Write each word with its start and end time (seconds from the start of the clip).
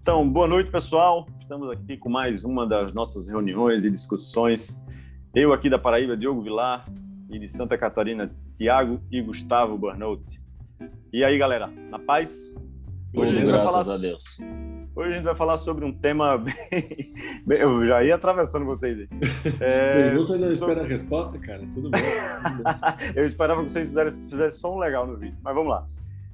Então, 0.00 0.26
boa 0.26 0.48
noite, 0.48 0.70
pessoal. 0.70 1.26
Estamos 1.42 1.70
aqui 1.70 1.94
com 1.94 2.08
mais 2.08 2.42
uma 2.42 2.66
das 2.66 2.94
nossas 2.94 3.28
reuniões 3.28 3.84
e 3.84 3.90
discussões. 3.90 4.82
Eu 5.34 5.52
aqui 5.52 5.68
da 5.68 5.78
Paraíba, 5.78 6.16
Diogo 6.16 6.40
Vilar, 6.40 6.86
e 7.28 7.38
de 7.38 7.46
Santa 7.46 7.76
Catarina, 7.76 8.34
Tiago 8.54 8.96
e 9.12 9.20
Gustavo 9.20 9.76
Burnout. 9.76 10.24
E 11.12 11.22
aí, 11.22 11.36
galera, 11.36 11.66
na 11.66 11.98
paz? 11.98 12.50
Tudo 13.12 13.30
graças 13.42 13.84
falar... 13.84 13.94
a 13.94 13.98
Deus. 13.98 14.38
Hoje 14.96 15.10
a 15.10 15.14
gente 15.16 15.24
vai 15.24 15.34
falar 15.34 15.58
sobre 15.58 15.84
um 15.84 15.92
tema 15.92 16.38
bem. 16.40 16.54
Eu 17.46 17.86
já 17.86 18.02
ia 18.02 18.14
atravessando 18.14 18.64
vocês 18.64 19.00
aí. 19.00 19.08
É... 19.60 20.14
Você 20.14 20.38
não 20.38 20.50
espera 20.50 20.80
a 20.82 20.86
resposta, 20.86 21.38
cara? 21.38 21.62
Tudo 21.74 21.90
bem. 21.90 22.02
Eu 23.14 23.22
esperava 23.22 23.62
que 23.62 23.70
vocês 23.70 23.88
fizessem, 23.88 24.30
fizessem 24.30 24.60
som 24.60 24.78
legal 24.78 25.06
no 25.06 25.18
vídeo, 25.18 25.36
mas 25.42 25.54
vamos 25.54 25.70
lá. 25.70 25.86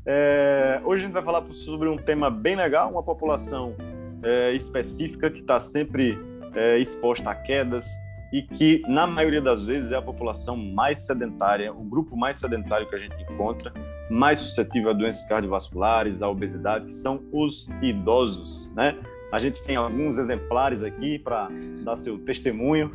É... 0.06 0.80
Hoje 0.84 1.02
a 1.02 1.06
gente 1.06 1.14
vai 1.14 1.22
falar 1.22 1.44
sobre 1.52 1.88
um 1.88 1.96
tema 1.96 2.30
bem 2.30 2.54
legal, 2.54 2.90
uma 2.90 3.02
população 3.02 3.74
é, 4.22 4.52
específica 4.52 5.30
que 5.30 5.40
está 5.40 5.58
sempre 5.58 6.18
é, 6.54 6.78
exposta 6.78 7.30
a 7.30 7.34
quedas, 7.34 7.84
e 8.32 8.42
que, 8.42 8.82
na 8.88 9.06
maioria 9.06 9.40
das 9.40 9.64
vezes, 9.64 9.92
é 9.92 9.96
a 9.96 10.02
população 10.02 10.56
mais 10.56 11.06
sedentária, 11.06 11.72
o 11.72 11.82
grupo 11.82 12.16
mais 12.16 12.38
sedentário 12.38 12.88
que 12.88 12.94
a 12.94 12.98
gente 12.98 13.16
encontra, 13.22 13.72
mais 14.10 14.40
suscetível 14.40 14.90
a 14.90 14.92
doenças 14.92 15.24
cardiovasculares, 15.28 16.22
à 16.22 16.28
obesidade, 16.28 16.86
que 16.86 16.96
são 16.96 17.22
os 17.32 17.68
idosos, 17.80 18.72
né? 18.74 18.98
A 19.32 19.38
gente 19.38 19.62
tem 19.62 19.76
alguns 19.76 20.18
exemplares 20.18 20.82
aqui 20.82 21.18
para 21.18 21.48
dar 21.84 21.96
seu 21.96 22.18
testemunho, 22.18 22.92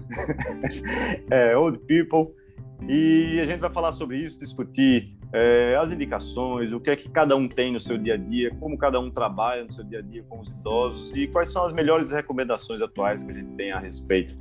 é, 1.29 1.55
old 1.55 1.79
people, 1.79 2.33
e 2.87 3.39
a 3.41 3.45
gente 3.45 3.59
vai 3.59 3.69
falar 3.69 3.91
sobre 3.91 4.17
isso, 4.17 4.39
discutir 4.39 5.05
é, 5.33 5.77
as 5.79 5.91
indicações, 5.91 6.73
o 6.73 6.79
que 6.79 6.89
é 6.89 6.95
que 6.95 7.09
cada 7.09 7.35
um 7.35 7.47
tem 7.47 7.71
no 7.71 7.79
seu 7.79 7.97
dia 7.97 8.15
a 8.15 8.17
dia, 8.17 8.53
como 8.59 8.77
cada 8.77 8.99
um 8.99 9.09
trabalha 9.09 9.63
no 9.63 9.73
seu 9.73 9.83
dia 9.83 9.99
a 9.99 10.01
dia 10.01 10.23
com 10.27 10.39
os 10.39 10.49
idosos 10.49 11.15
e 11.15 11.27
quais 11.27 11.51
são 11.51 11.65
as 11.65 11.73
melhores 11.73 12.11
recomendações 12.11 12.81
atuais 12.81 13.23
que 13.23 13.31
a 13.31 13.33
gente 13.33 13.51
tem 13.55 13.71
a 13.71 13.79
respeito 13.79 14.35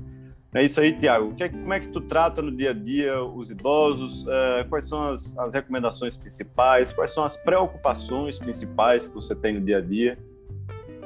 é 0.53 0.65
isso 0.65 0.81
aí, 0.81 0.92
Tiago. 0.92 1.33
É 1.39 1.48
como 1.48 1.73
é 1.73 1.78
que 1.78 1.89
tu 1.89 2.00
trata 2.00 2.42
no 2.42 2.50
dia 2.50 2.70
a 2.70 2.73
dia 2.73 3.23
os 3.23 3.50
idosos? 3.50 4.27
É, 4.27 4.65
quais 4.69 4.89
são 4.89 5.09
as, 5.09 5.39
as, 5.39 5.55
recomendações 5.55 6.17
principais? 6.17 6.93
Quais 6.93 7.12
são 7.12 7.25
as 7.25 7.37
preocupações 7.37 8.37
principais 8.39 9.06
que 9.06 9.15
você 9.15 9.34
tem 9.34 9.55
no 9.55 9.61
dia 9.61 9.78
a 9.78 9.81
dia 9.81 10.19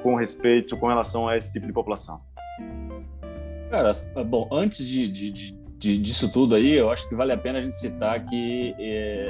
com 0.03 0.15
respeito, 0.17 0.77
com 0.79 0.87
relação 0.87 1.29
a 1.29 1.37
esse 1.37 1.53
tipo 1.53 1.67
de 1.67 1.73
população? 1.75 2.19
Cara, 3.71 3.93
bom, 4.25 4.49
antes 4.51 4.87
de, 4.87 5.09
de, 5.09 5.31
de, 5.31 5.99
disso 5.99 6.33
tudo 6.33 6.55
aí, 6.55 6.73
eu 6.73 6.91
acho 6.91 7.07
que 7.07 7.15
vale 7.15 7.33
a 7.33 7.37
pena 7.37 7.59
a 7.59 7.63
gente 7.63 7.75
citar 7.75 8.25
que 8.25 8.75
é, 8.79 9.27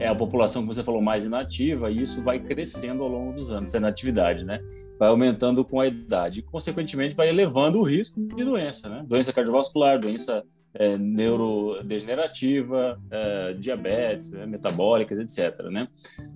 é 0.00 0.08
a 0.08 0.14
população, 0.14 0.62
como 0.62 0.74
você 0.74 0.82
falou, 0.82 1.00
mais 1.00 1.24
inativa, 1.24 1.90
e 1.90 2.02
isso 2.02 2.22
vai 2.22 2.38
crescendo 2.38 3.02
ao 3.02 3.08
longo 3.08 3.32
dos 3.32 3.50
anos, 3.50 3.70
essa 3.70 3.78
inatividade, 3.78 4.44
né? 4.44 4.60
Vai 4.98 5.08
aumentando 5.08 5.64
com 5.64 5.80
a 5.80 5.86
idade, 5.86 6.40
e, 6.40 6.42
consequentemente, 6.42 7.14
vai 7.14 7.28
elevando 7.28 7.78
o 7.78 7.82
risco 7.82 8.20
de 8.20 8.44
doença, 8.44 8.88
né? 8.88 9.04
Doença 9.06 9.32
cardiovascular, 9.32 10.00
doença 10.00 10.44
é, 10.74 10.98
neurodegenerativa, 10.98 13.00
é, 13.10 13.54
diabetes, 13.54 14.32
né? 14.32 14.44
metabólicas, 14.44 15.18
etc. 15.18 15.62
Né? 15.70 15.88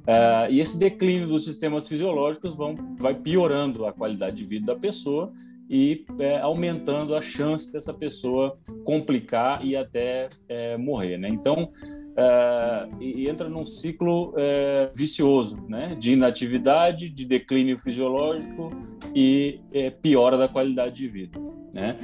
É, 0.07 0.49
e 0.51 0.61
esse 0.61 0.79
declínio 0.79 1.27
dos 1.27 1.45
sistemas 1.45 1.89
fisiológicos 1.89 2.55
vão, 2.55 2.75
vai 2.99 3.15
piorando 3.15 3.85
a 3.85 3.93
qualidade 3.93 4.37
de 4.37 4.45
vida 4.45 4.73
da 4.73 4.79
pessoa 4.79 5.33
e 5.69 6.05
é, 6.19 6.41
aumentando 6.41 7.15
a 7.15 7.21
chance 7.21 7.71
dessa 7.71 7.93
pessoa 7.93 8.59
complicar 8.85 9.65
e 9.65 9.77
até 9.77 10.31
é, 10.49 10.77
morrer, 10.77 11.19
né? 11.19 11.29
Então, 11.29 11.71
é, 12.17 12.89
e 13.01 13.29
entra 13.29 13.49
num 13.49 13.67
ciclo 13.67 14.33
é, 14.37 14.91
vicioso, 14.95 15.63
né? 15.69 15.95
De 15.99 16.13
inatividade, 16.13 17.11
de 17.11 17.25
declínio 17.27 17.79
fisiológico 17.79 18.71
e 19.15 19.61
é, 19.73 19.91
piora 19.91 20.39
da 20.39 20.49
qualidade 20.49 20.97
de 20.97 21.09
vida, 21.09 21.39
né? 21.75 21.99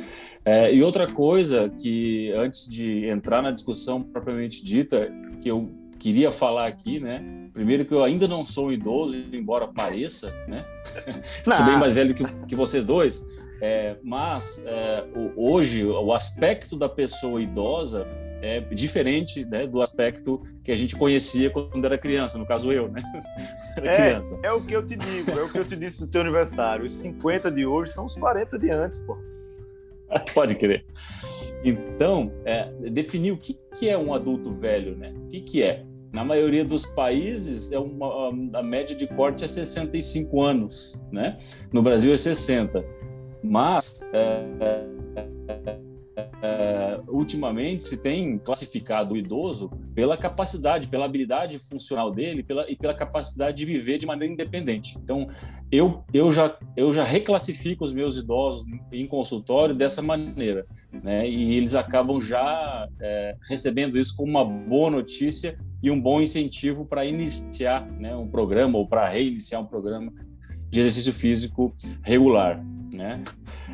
É, 0.44 0.74
e 0.74 0.82
outra 0.82 1.06
coisa 1.06 1.70
que, 1.70 2.30
antes 2.32 2.68
de 2.68 3.06
entrar 3.06 3.40
na 3.40 3.50
discussão 3.50 4.02
propriamente 4.02 4.62
dita, 4.62 5.10
que 5.40 5.50
eu 5.50 5.72
queria 5.98 6.30
falar 6.30 6.66
aqui, 6.66 7.00
né? 7.00 7.48
Primeiro 7.54 7.86
que 7.86 7.94
eu 7.94 8.04
ainda 8.04 8.28
não 8.28 8.44
sou 8.44 8.66
um 8.66 8.72
idoso, 8.72 9.16
embora 9.32 9.66
pareça, 9.68 10.30
né? 10.46 10.66
sou 11.42 11.64
bem 11.64 11.78
mais 11.78 11.94
velho 11.94 12.14
que, 12.14 12.24
que 12.46 12.54
vocês 12.54 12.84
dois, 12.84 13.24
é, 13.60 13.96
mas 14.02 14.62
é, 14.66 15.04
hoje 15.36 15.84
o 15.84 16.12
aspecto 16.12 16.76
da 16.76 16.88
pessoa 16.88 17.40
idosa 17.40 18.06
é 18.42 18.60
diferente 18.60 19.44
né, 19.46 19.66
do 19.66 19.80
aspecto 19.80 20.42
que 20.62 20.70
a 20.70 20.76
gente 20.76 20.94
conhecia 20.96 21.48
quando 21.50 21.82
era 21.84 21.96
criança, 21.96 22.36
no 22.36 22.46
caso 22.46 22.70
eu, 22.70 22.88
né? 22.88 23.00
Era 23.76 23.92
é, 23.92 23.96
criança. 23.96 24.38
é 24.42 24.52
o 24.52 24.64
que 24.64 24.72
eu 24.72 24.86
te 24.86 24.94
digo, 24.94 25.30
é 25.32 25.42
o 25.42 25.50
que 25.50 25.58
eu 25.58 25.64
te 25.64 25.76
disse 25.76 26.00
no 26.00 26.06
teu 26.06 26.20
aniversário. 26.20 26.84
Os 26.84 26.92
50 26.92 27.50
de 27.50 27.66
hoje 27.66 27.92
são 27.92 28.04
os 28.04 28.14
40 28.16 28.56
de 28.58 28.70
antes, 28.70 28.98
pô. 28.98 29.16
Pode 30.32 30.54
crer. 30.54 30.84
Então, 31.64 32.30
é, 32.44 32.70
definir 32.90 33.32
o 33.32 33.38
que, 33.38 33.58
que 33.76 33.88
é 33.88 33.96
um 33.96 34.12
adulto 34.12 34.52
velho, 34.52 34.96
né? 34.96 35.12
O 35.24 35.28
que, 35.28 35.40
que 35.40 35.62
é? 35.62 35.84
Na 36.12 36.24
maioria 36.24 36.64
dos 36.64 36.86
países, 36.86 37.72
é 37.72 37.78
uma, 37.78 38.28
a 38.54 38.62
média 38.62 38.94
de 38.94 39.06
corte 39.06 39.42
é 39.42 39.48
65 39.48 40.40
anos, 40.40 41.02
né? 41.10 41.38
No 41.72 41.82
Brasil 41.82 42.12
é 42.12 42.16
60. 42.16 42.84
Mas, 43.44 44.00
é, 44.14 44.42
é, 46.42 47.00
ultimamente, 47.08 47.82
se 47.82 47.98
tem 47.98 48.38
classificado 48.38 49.12
o 49.12 49.16
idoso 49.18 49.70
pela 49.94 50.16
capacidade, 50.16 50.88
pela 50.88 51.04
habilidade 51.04 51.58
funcional 51.58 52.10
dele 52.10 52.42
pela, 52.42 52.70
e 52.70 52.74
pela 52.74 52.94
capacidade 52.94 53.58
de 53.58 53.66
viver 53.66 53.98
de 53.98 54.06
maneira 54.06 54.32
independente. 54.32 54.96
Então, 54.98 55.28
eu, 55.70 56.02
eu, 56.12 56.32
já, 56.32 56.56
eu 56.74 56.90
já 56.94 57.04
reclassifico 57.04 57.84
os 57.84 57.92
meus 57.92 58.16
idosos 58.16 58.64
em 58.90 59.06
consultório 59.06 59.74
dessa 59.74 60.00
maneira. 60.00 60.66
Né? 60.90 61.28
E 61.28 61.56
eles 61.56 61.74
acabam 61.74 62.22
já 62.22 62.88
é, 62.98 63.36
recebendo 63.46 63.98
isso 63.98 64.16
como 64.16 64.30
uma 64.30 64.44
boa 64.44 64.90
notícia 64.90 65.58
e 65.82 65.90
um 65.90 66.00
bom 66.00 66.18
incentivo 66.18 66.86
para 66.86 67.04
iniciar 67.04 67.86
né, 67.90 68.16
um 68.16 68.26
programa 68.26 68.78
ou 68.78 68.88
para 68.88 69.06
reiniciar 69.06 69.60
um 69.60 69.66
programa 69.66 70.10
de 70.70 70.80
exercício 70.80 71.12
físico 71.12 71.76
regular. 72.02 72.64
Né? 72.96 73.22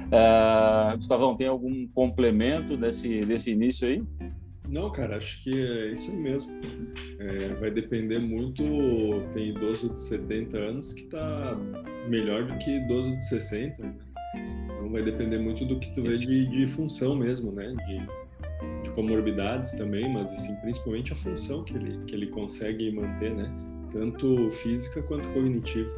Uh, 0.06 0.96
Gustavão, 0.96 1.36
tem 1.36 1.46
algum 1.46 1.86
complemento 1.88 2.76
desse, 2.76 3.20
desse 3.20 3.50
início 3.50 3.86
aí? 3.88 4.02
Não, 4.70 4.90
cara, 4.92 5.16
acho 5.16 5.42
que 5.42 5.50
é 5.50 5.90
isso 5.90 6.12
mesmo. 6.12 6.52
É, 7.18 7.54
vai 7.54 7.72
depender 7.72 8.20
muito. 8.20 8.62
Tem 9.32 9.48
idoso 9.48 9.90
de 9.90 10.00
70 10.02 10.56
anos 10.56 10.92
que 10.92 11.02
está 11.02 11.56
melhor 12.08 12.46
do 12.46 12.56
que 12.58 12.76
idoso 12.76 13.16
de 13.16 13.24
60. 13.24 13.82
Né? 13.82 13.94
Então 14.66 14.90
vai 14.92 15.02
depender 15.02 15.38
muito 15.38 15.64
do 15.64 15.78
que 15.78 15.92
tu 15.92 16.02
vê 16.02 16.16
de, 16.16 16.46
de 16.46 16.66
função 16.68 17.16
mesmo, 17.16 17.50
né? 17.50 17.62
De, 17.62 17.98
de, 18.84 18.90
comorbidades 18.94 19.72
também, 19.72 20.12
mas 20.12 20.32
assim, 20.32 20.54
principalmente 20.56 21.12
a 21.12 21.16
função 21.16 21.64
que 21.64 21.74
ele, 21.74 22.04
que 22.04 22.14
ele 22.14 22.28
consegue 22.28 22.92
manter, 22.92 23.34
né? 23.34 23.52
Tanto 23.90 24.50
física 24.52 25.02
quanto 25.02 25.28
cognitiva. 25.30 25.90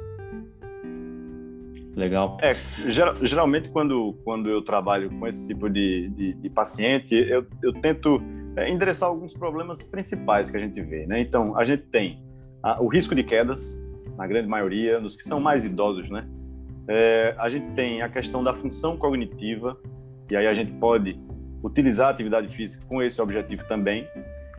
Legal. 1.94 2.38
É, 2.40 2.52
geral, 2.90 3.14
geralmente 3.22 3.68
quando, 3.68 4.14
quando 4.24 4.48
eu 4.48 4.62
trabalho 4.62 5.10
com 5.10 5.26
esse 5.26 5.48
tipo 5.48 5.68
de, 5.68 6.08
de, 6.10 6.32
de 6.34 6.50
paciente, 6.50 7.14
eu, 7.14 7.46
eu 7.62 7.72
tento 7.72 8.22
é, 8.56 8.70
endereçar 8.70 9.08
alguns 9.08 9.34
problemas 9.34 9.84
principais 9.84 10.50
que 10.50 10.56
a 10.56 10.60
gente 10.60 10.80
vê. 10.80 11.06
Né? 11.06 11.20
Então, 11.20 11.56
a 11.56 11.64
gente 11.64 11.84
tem 11.84 12.22
o 12.80 12.86
risco 12.86 13.14
de 13.14 13.22
quedas, 13.24 13.76
na 14.16 14.26
grande 14.26 14.48
maioria, 14.48 15.00
nos 15.00 15.16
que 15.16 15.24
são 15.24 15.40
mais 15.40 15.64
idosos, 15.64 16.08
né? 16.08 16.26
É, 16.86 17.34
a 17.38 17.48
gente 17.48 17.72
tem 17.74 18.02
a 18.02 18.08
questão 18.08 18.42
da 18.42 18.52
função 18.52 18.96
cognitiva, 18.96 19.76
e 20.30 20.36
aí 20.36 20.46
a 20.46 20.54
gente 20.54 20.72
pode 20.72 21.18
utilizar 21.62 22.08
a 22.08 22.10
atividade 22.10 22.54
física 22.54 22.84
com 22.88 23.02
esse 23.02 23.20
objetivo 23.20 23.64
também. 23.66 24.06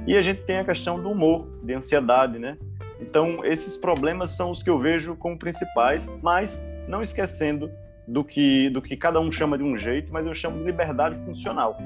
E 0.05 0.17
a 0.17 0.21
gente 0.21 0.41
tem 0.41 0.57
a 0.57 0.63
questão 0.63 1.01
do 1.01 1.09
humor, 1.11 1.47
de 1.63 1.73
ansiedade, 1.73 2.39
né? 2.39 2.57
Então, 2.99 3.43
esses 3.45 3.77
problemas 3.77 4.31
são 4.31 4.51
os 4.51 4.63
que 4.63 4.69
eu 4.69 4.79
vejo 4.79 5.15
como 5.15 5.37
principais, 5.37 6.13
mas 6.21 6.63
não 6.87 7.01
esquecendo 7.01 7.71
do 8.07 8.23
que, 8.23 8.69
do 8.69 8.81
que 8.81 8.97
cada 8.97 9.19
um 9.19 9.31
chama 9.31 9.57
de 9.57 9.63
um 9.63 9.75
jeito, 9.75 10.11
mas 10.11 10.25
eu 10.25 10.33
chamo 10.33 10.59
de 10.59 10.65
liberdade 10.65 11.15
funcional, 11.23 11.77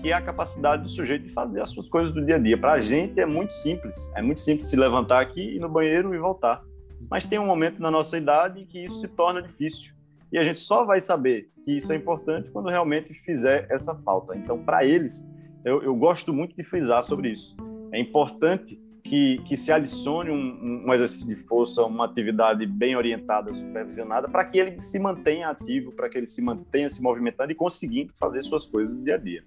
que 0.00 0.10
é 0.10 0.12
a 0.12 0.20
capacidade 0.20 0.82
do 0.82 0.88
sujeito 0.88 1.26
de 1.26 1.32
fazer 1.32 1.60
as 1.60 1.68
suas 1.70 1.88
coisas 1.88 2.12
do 2.12 2.24
dia 2.24 2.36
a 2.36 2.38
dia. 2.38 2.58
Para 2.58 2.72
a 2.72 2.80
gente 2.80 3.20
é 3.20 3.26
muito 3.26 3.52
simples, 3.52 4.12
é 4.16 4.22
muito 4.22 4.40
simples 4.40 4.68
se 4.68 4.76
levantar 4.76 5.20
aqui, 5.20 5.56
ir 5.56 5.60
no 5.60 5.68
banheiro 5.68 6.14
e 6.14 6.18
voltar. 6.18 6.62
Mas 7.10 7.26
tem 7.26 7.38
um 7.38 7.46
momento 7.46 7.80
na 7.80 7.90
nossa 7.90 8.16
idade 8.16 8.64
que 8.66 8.84
isso 8.84 9.00
se 9.00 9.08
torna 9.08 9.42
difícil. 9.42 9.94
E 10.32 10.38
a 10.38 10.42
gente 10.42 10.60
só 10.60 10.84
vai 10.84 11.00
saber 11.00 11.50
que 11.64 11.76
isso 11.76 11.92
é 11.92 11.96
importante 11.96 12.50
quando 12.50 12.68
realmente 12.68 13.12
fizer 13.24 13.66
essa 13.70 13.94
falta. 14.02 14.36
Então, 14.36 14.64
para 14.64 14.84
eles, 14.84 15.30
eu, 15.64 15.82
eu 15.82 15.94
gosto 15.94 16.32
muito 16.32 16.56
de 16.56 16.64
frisar 16.64 17.02
sobre 17.02 17.30
isso. 17.30 17.54
É 17.92 18.00
importante 18.00 18.78
que, 19.12 19.42
que 19.44 19.58
se 19.58 19.70
adicione 19.70 20.30
um, 20.30 20.86
um, 20.86 20.94
exercício 20.94 21.26
de 21.26 21.36
força, 21.36 21.84
uma 21.84 22.06
atividade 22.06 22.64
bem 22.64 22.96
orientada, 22.96 23.52
supervisionada, 23.52 24.26
para 24.26 24.42
que 24.42 24.56
ele 24.56 24.80
se 24.80 24.98
mantenha 24.98 25.50
ativo, 25.50 25.92
para 25.92 26.08
que 26.08 26.16
ele 26.16 26.26
se 26.26 26.40
mantenha 26.40 26.88
se 26.88 27.02
movimentando 27.02 27.52
e 27.52 27.54
conseguindo 27.54 28.10
fazer 28.18 28.42
suas 28.42 28.64
coisas 28.64 28.96
no 28.96 29.04
dia 29.04 29.16
a 29.16 29.18
dia. 29.18 29.44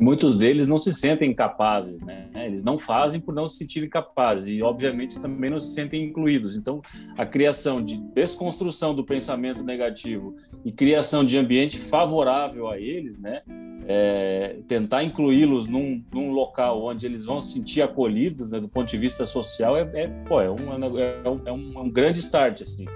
muitos 0.00 0.38
deles 0.38 0.66
não 0.66 0.78
se 0.78 0.94
sentem 0.94 1.34
capazes, 1.34 2.00
né? 2.00 2.30
Eles 2.34 2.64
não 2.64 2.78
fazem 2.78 3.20
por 3.20 3.34
não 3.34 3.46
se 3.46 3.58
sentirem 3.58 3.88
capazes 3.88 4.46
e, 4.46 4.62
obviamente, 4.62 5.20
também 5.20 5.50
não 5.50 5.58
se 5.58 5.74
sentem 5.74 6.02
incluídos. 6.02 6.56
Então, 6.56 6.80
a 7.18 7.26
criação 7.26 7.84
de 7.84 7.98
desconstrução 8.14 8.94
do 8.94 9.04
pensamento 9.04 9.62
negativo 9.62 10.36
e 10.64 10.72
criação 10.72 11.22
de 11.22 11.36
ambiente 11.36 11.78
favorável 11.78 12.70
a 12.70 12.80
eles, 12.80 13.18
né? 13.18 13.42
É, 13.86 14.56
tentar 14.66 15.02
incluí-los 15.02 15.68
num, 15.68 16.02
num, 16.10 16.32
local 16.32 16.82
onde 16.82 17.04
eles 17.04 17.26
vão 17.26 17.40
se 17.40 17.52
sentir 17.52 17.82
acolhidos, 17.82 18.50
né, 18.50 18.58
do 18.58 18.68
ponto 18.68 18.88
de 18.88 18.96
vista 18.96 19.26
social, 19.26 19.76
é, 19.76 19.82
é, 19.94 20.06
pô, 20.26 20.40
é, 20.40 20.50
um, 20.50 20.72
é, 20.72 21.28
um, 21.28 21.40
é 21.44 21.52
um, 21.52 21.86
é 21.86 21.90
grande 21.90 22.18
start, 22.20 22.62
assim. 22.62 22.86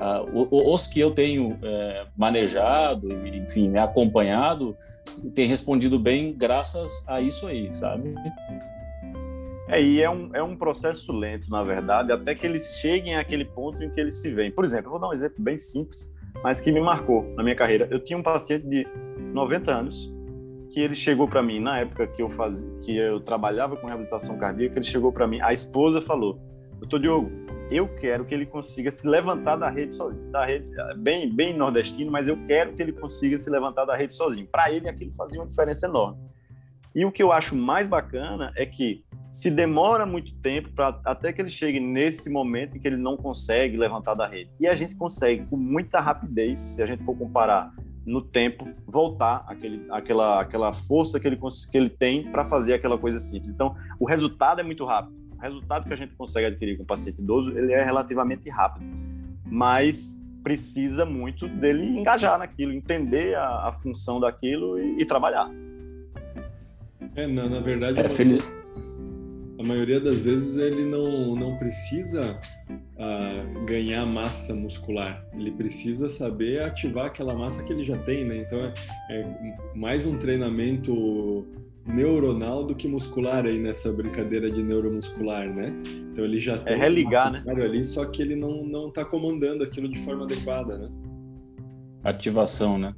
Ah, 0.00 0.22
os 0.32 0.86
que 0.86 1.00
eu 1.00 1.10
tenho 1.10 1.58
é, 1.62 2.06
manejado, 2.16 3.12
enfim, 3.26 3.76
acompanhado, 3.76 4.76
tem 5.34 5.46
respondido 5.46 5.98
bem 5.98 6.32
graças 6.32 7.04
a 7.06 7.20
isso 7.20 7.46
aí, 7.46 7.68
sabe? 7.74 8.14
É, 9.68 9.82
e 9.82 10.02
é 10.02 10.08
um, 10.08 10.30
é 10.34 10.42
um 10.42 10.56
processo 10.56 11.12
lento, 11.12 11.50
na 11.50 11.62
verdade, 11.62 12.10
até 12.10 12.34
que 12.34 12.46
eles 12.46 12.78
cheguem 12.80 13.16
àquele 13.16 13.44
ponto 13.44 13.82
em 13.82 13.90
que 13.90 14.00
eles 14.00 14.14
se 14.14 14.30
veem. 14.30 14.50
Por 14.50 14.64
exemplo, 14.64 14.86
eu 14.86 14.90
vou 14.92 15.00
dar 15.00 15.08
um 15.08 15.12
exemplo 15.12 15.36
bem 15.42 15.58
simples, 15.58 16.14
mas 16.42 16.58
que 16.58 16.72
me 16.72 16.80
marcou 16.80 17.22
na 17.36 17.42
minha 17.42 17.54
carreira. 17.54 17.86
Eu 17.90 18.00
tinha 18.00 18.18
um 18.18 18.22
paciente 18.22 18.66
de 18.66 18.86
90 19.34 19.70
anos 19.70 20.17
que 20.70 20.80
ele 20.80 20.94
chegou 20.94 21.26
para 21.26 21.42
mim 21.42 21.60
na 21.60 21.80
época 21.80 22.06
que 22.06 22.22
eu 22.22 22.28
fazia, 22.30 22.70
que 22.82 22.96
eu 22.96 23.20
trabalhava 23.20 23.76
com 23.76 23.86
reabilitação 23.86 24.38
cardíaca, 24.38 24.78
ele 24.78 24.86
chegou 24.86 25.12
para 25.12 25.26
mim, 25.26 25.40
a 25.40 25.52
esposa 25.52 26.00
falou: 26.00 26.38
"Doutor 26.78 27.00
Diogo, 27.00 27.30
eu 27.70 27.88
quero 27.96 28.24
que 28.24 28.34
ele 28.34 28.46
consiga 28.46 28.90
se 28.90 29.06
levantar 29.06 29.56
da 29.56 29.68
rede 29.68 29.94
sozinho, 29.94 30.30
da 30.30 30.44
rede 30.44 30.70
bem 30.96 31.34
bem 31.34 31.56
nordestino, 31.56 32.10
mas 32.10 32.28
eu 32.28 32.36
quero 32.46 32.72
que 32.74 32.82
ele 32.82 32.92
consiga 32.92 33.36
se 33.36 33.50
levantar 33.50 33.84
da 33.84 33.96
rede 33.96 34.14
sozinho. 34.14 34.46
Para 34.46 34.70
ele 34.70 34.88
aquilo 34.88 35.12
fazia 35.12 35.40
uma 35.40 35.46
diferença 35.46 35.86
enorme. 35.86 36.18
E 36.94 37.04
o 37.04 37.12
que 37.12 37.22
eu 37.22 37.30
acho 37.30 37.54
mais 37.54 37.86
bacana 37.86 38.52
é 38.56 38.64
que 38.64 39.04
se 39.30 39.50
demora 39.50 40.06
muito 40.06 40.34
tempo 40.40 40.70
para 40.72 41.00
até 41.04 41.32
que 41.32 41.40
ele 41.40 41.50
chegue 41.50 41.78
nesse 41.78 42.30
momento 42.30 42.76
em 42.76 42.80
que 42.80 42.88
ele 42.88 42.96
não 42.96 43.16
consegue 43.16 43.76
levantar 43.76 44.14
da 44.14 44.26
rede. 44.26 44.50
E 44.58 44.66
a 44.66 44.74
gente 44.74 44.94
consegue 44.94 45.44
com 45.46 45.56
muita 45.56 46.00
rapidez, 46.00 46.58
se 46.58 46.82
a 46.82 46.86
gente 46.86 47.04
for 47.04 47.16
comparar 47.16 47.72
no 48.08 48.22
tempo, 48.22 48.66
voltar 48.86 49.44
aquele, 49.46 49.84
aquela, 49.90 50.40
aquela 50.40 50.72
força 50.72 51.20
que 51.20 51.28
ele, 51.28 51.38
que 51.70 51.76
ele 51.76 51.90
tem 51.90 52.30
para 52.30 52.44
fazer 52.46 52.74
aquela 52.74 52.98
coisa 52.98 53.18
simples. 53.18 53.50
Então, 53.50 53.76
o 54.00 54.06
resultado 54.06 54.60
é 54.60 54.64
muito 54.64 54.84
rápido 54.84 55.18
o 55.38 55.42
resultado 55.42 55.86
que 55.86 55.92
a 55.92 55.96
gente 55.96 56.14
consegue 56.16 56.46
adquirir 56.46 56.76
com 56.76 56.82
o 56.82 56.86
paciente 56.86 57.20
idoso, 57.20 57.56
ele 57.56 57.72
é 57.72 57.84
relativamente 57.84 58.50
rápido, 58.50 58.84
mas 59.46 60.20
precisa 60.42 61.04
muito 61.04 61.46
dele 61.46 61.84
engajar 61.84 62.38
naquilo, 62.38 62.72
entender 62.72 63.36
a, 63.36 63.68
a 63.68 63.72
função 63.80 64.18
daquilo 64.18 64.78
e, 64.78 65.02
e, 65.02 65.06
trabalhar. 65.06 65.48
É, 67.14 67.26
na, 67.26 67.48
na 67.48 67.60
verdade, 67.60 68.00
é, 68.00 68.08
feliz... 68.08 68.52
a 69.58 69.62
maioria 69.62 70.00
das 70.00 70.20
vezes 70.20 70.56
ele 70.56 70.84
não, 70.84 71.36
não 71.36 71.56
precisa 71.56 72.40
uh, 72.98 73.64
ganhar 73.64 74.04
massa 74.04 74.54
muscular, 74.54 75.24
ele 75.32 75.52
precisa 75.52 76.08
saber 76.08 76.60
ativar 76.62 77.06
aquela 77.06 77.34
massa 77.34 77.62
que 77.62 77.72
ele 77.72 77.84
já 77.84 77.96
tem, 77.98 78.24
né? 78.24 78.38
Então 78.38 78.58
é, 78.58 78.74
é 79.10 79.56
mais 79.74 80.04
um 80.04 80.18
treinamento 80.18 81.46
neuronal 81.86 82.64
do 82.64 82.74
que 82.74 82.86
muscular 82.86 83.46
aí 83.46 83.58
nessa 83.58 83.90
brincadeira 83.90 84.50
de 84.50 84.62
neuromuscular, 84.62 85.48
né? 85.48 85.72
Então 86.12 86.24
ele 86.24 86.38
já 86.38 86.54
é 86.54 86.58
tem 86.58 86.74
é 86.74 86.76
religar, 86.76 87.32
né? 87.32 87.42
ali, 87.46 87.82
só 87.84 88.04
que 88.04 88.20
ele 88.20 88.36
não 88.36 88.64
não 88.64 88.88
está 88.88 89.04
comandando 89.04 89.64
aquilo 89.64 89.88
de 89.88 89.98
forma 90.00 90.24
adequada, 90.24 90.76
né? 90.76 90.90
Ativação, 92.04 92.78
né? 92.78 92.94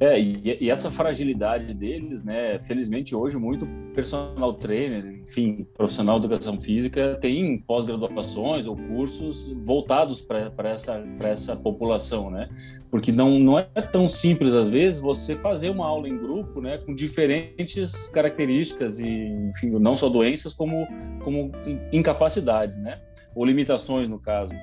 É, 0.00 0.18
e, 0.18 0.58
e, 0.60 0.70
essa 0.70 0.90
fragilidade 0.92 1.74
deles, 1.74 2.22
né? 2.22 2.60
Felizmente 2.60 3.16
hoje 3.16 3.36
muito 3.36 3.66
personal 3.92 4.52
trainer, 4.54 5.04
enfim, 5.22 5.66
profissional 5.74 6.20
de 6.20 6.26
educação 6.26 6.60
física 6.60 7.18
tem 7.20 7.58
pós-graduações 7.58 8.66
ou 8.66 8.76
cursos 8.76 9.52
voltados 9.64 10.20
para 10.20 10.52
essa 10.70 11.04
para 11.18 11.28
essa 11.30 11.56
população, 11.56 12.30
né? 12.30 12.48
Porque 12.92 13.10
não 13.10 13.40
não 13.40 13.58
é 13.58 13.64
tão 13.64 14.08
simples 14.08 14.54
às 14.54 14.68
vezes 14.68 15.00
você 15.00 15.34
fazer 15.34 15.70
uma 15.70 15.86
aula 15.86 16.08
em 16.08 16.16
grupo, 16.16 16.60
né? 16.60 16.78
Com 16.78 16.94
diferentes 16.94 18.06
características 18.08 19.00
e, 19.00 19.08
enfim, 19.08 19.70
não 19.80 19.96
só 19.96 20.08
doenças 20.08 20.54
como 20.54 20.86
como 21.24 21.50
incapacidades, 21.92 22.78
né? 22.78 23.00
Ou 23.34 23.44
limitações 23.44 24.08
no 24.08 24.20
caso. 24.20 24.54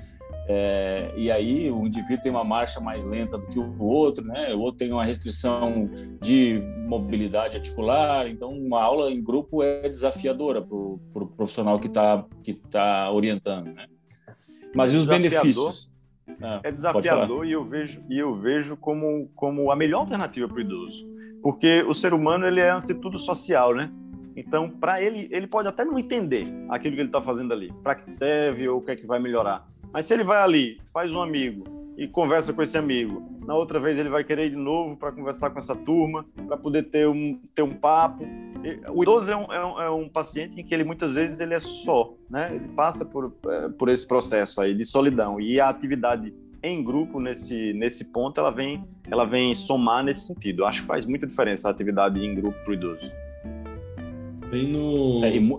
É, 0.47 1.11
e 1.17 1.31
aí 1.31 1.71
o 1.71 1.87
indivíduo 1.87 2.21
tem 2.21 2.31
uma 2.31 2.43
marcha 2.43 2.79
mais 2.79 3.03
lenta 3.03 3.37
do 3.37 3.47
que 3.47 3.57
o 3.57 3.83
outro, 3.83 4.23
né? 4.23 4.53
O 4.53 4.59
outro 4.59 4.77
tem 4.77 4.91
uma 4.91 5.03
restrição 5.03 5.89
de 6.21 6.61
mobilidade 6.87 7.57
articular. 7.57 8.27
Então, 8.27 8.51
uma 8.51 8.81
aula 8.81 9.11
em 9.11 9.23
grupo 9.23 9.63
é 9.63 9.89
desafiadora 9.89 10.61
para 10.61 10.75
o 10.75 10.99
pro 11.11 11.27
profissional 11.27 11.79
que 11.79 11.87
está 11.87 12.23
que 12.43 12.53
tá 12.53 13.11
orientando, 13.11 13.73
né? 13.73 13.87
Mas 14.75 14.93
e 14.93 14.97
os 14.97 15.05
benefícios? 15.05 15.91
Ah, 16.41 16.59
é 16.63 16.71
desafiador 16.71 17.45
e 17.45 17.51
eu 17.51 17.63
vejo 17.63 18.03
e 18.09 18.17
eu 18.17 18.35
vejo 18.35 18.75
como 18.77 19.29
como 19.35 19.71
a 19.71 19.75
melhor 19.75 20.01
alternativa 20.01 20.47
para 20.47 20.57
o 20.57 20.61
idoso, 20.61 21.07
porque 21.41 21.81
o 21.83 21.93
ser 21.93 22.13
humano 22.13 22.45
ele 22.45 22.59
é 22.59 22.73
um 22.73 22.77
instituto 22.77 23.17
social, 23.17 23.73
né? 23.73 23.91
Então, 24.35 24.69
para 24.69 25.01
ele, 25.01 25.29
ele 25.31 25.47
pode 25.47 25.67
até 25.67 25.85
não 25.85 25.97
entender 25.97 26.45
aquilo 26.69 26.95
que 26.95 27.01
ele 27.01 27.07
está 27.07 27.21
fazendo 27.21 27.53
ali, 27.53 27.71
para 27.81 27.95
que 27.95 28.03
serve 28.03 28.67
ou 28.67 28.79
o 28.79 28.81
que 28.81 28.91
é 28.91 28.95
que 28.95 29.07
vai 29.07 29.17
melhorar. 29.17 29.65
Mas 29.93 30.05
se 30.05 30.13
ele 30.13 30.23
vai 30.23 30.41
ali, 30.41 30.77
faz 30.93 31.11
um 31.11 31.21
amigo 31.21 31.63
e 31.97 32.07
conversa 32.07 32.51
com 32.51 32.61
esse 32.61 32.77
amigo, 32.77 33.23
na 33.45 33.55
outra 33.55 33.79
vez 33.79 33.97
ele 33.97 34.09
vai 34.09 34.23
querer 34.23 34.47
ir 34.47 34.49
de 34.49 34.55
novo 34.55 34.97
para 34.97 35.11
conversar 35.11 35.49
com 35.49 35.59
essa 35.59 35.75
turma, 35.75 36.25
para 36.47 36.57
poder 36.57 36.83
ter 36.83 37.07
um, 37.07 37.39
ter 37.53 37.61
um 37.61 37.73
papo. 37.73 38.25
O 38.93 39.03
idoso 39.03 39.31
é 39.31 39.35
um, 39.35 39.53
é, 39.53 39.65
um, 39.65 39.81
é 39.81 39.89
um, 39.91 40.09
paciente 40.09 40.59
em 40.59 40.63
que 40.63 40.73
ele 40.73 40.83
muitas 40.83 41.13
vezes 41.13 41.39
ele 41.39 41.53
é 41.53 41.59
só, 41.59 42.13
né? 42.29 42.49
Ele 42.53 42.67
passa 42.69 43.05
por, 43.05 43.33
é, 43.47 43.69
por 43.69 43.89
esse 43.89 44.05
processo 44.07 44.59
aí 44.59 44.73
de 44.73 44.83
solidão 44.83 45.39
e 45.39 45.59
a 45.59 45.69
atividade 45.69 46.33
em 46.63 46.83
grupo 46.83 47.21
nesse 47.21 47.73
nesse 47.73 48.05
ponto 48.05 48.39
ela 48.39 48.49
vem 48.49 48.83
ela 49.09 49.23
vem 49.23 49.53
somar 49.53 50.03
nesse 50.03 50.33
sentido. 50.33 50.63
Eu 50.63 50.67
acho 50.67 50.81
que 50.81 50.87
faz 50.87 51.05
muita 51.05 51.27
diferença 51.27 51.67
a 51.67 51.71
atividade 51.71 52.19
em 52.19 52.33
grupo 52.33 52.57
para 52.63 52.71
o 52.71 52.73
idoso. 52.73 53.11
Tem 54.49 54.67
no. 54.67 55.23
É, 55.23 55.35
e... 55.35 55.49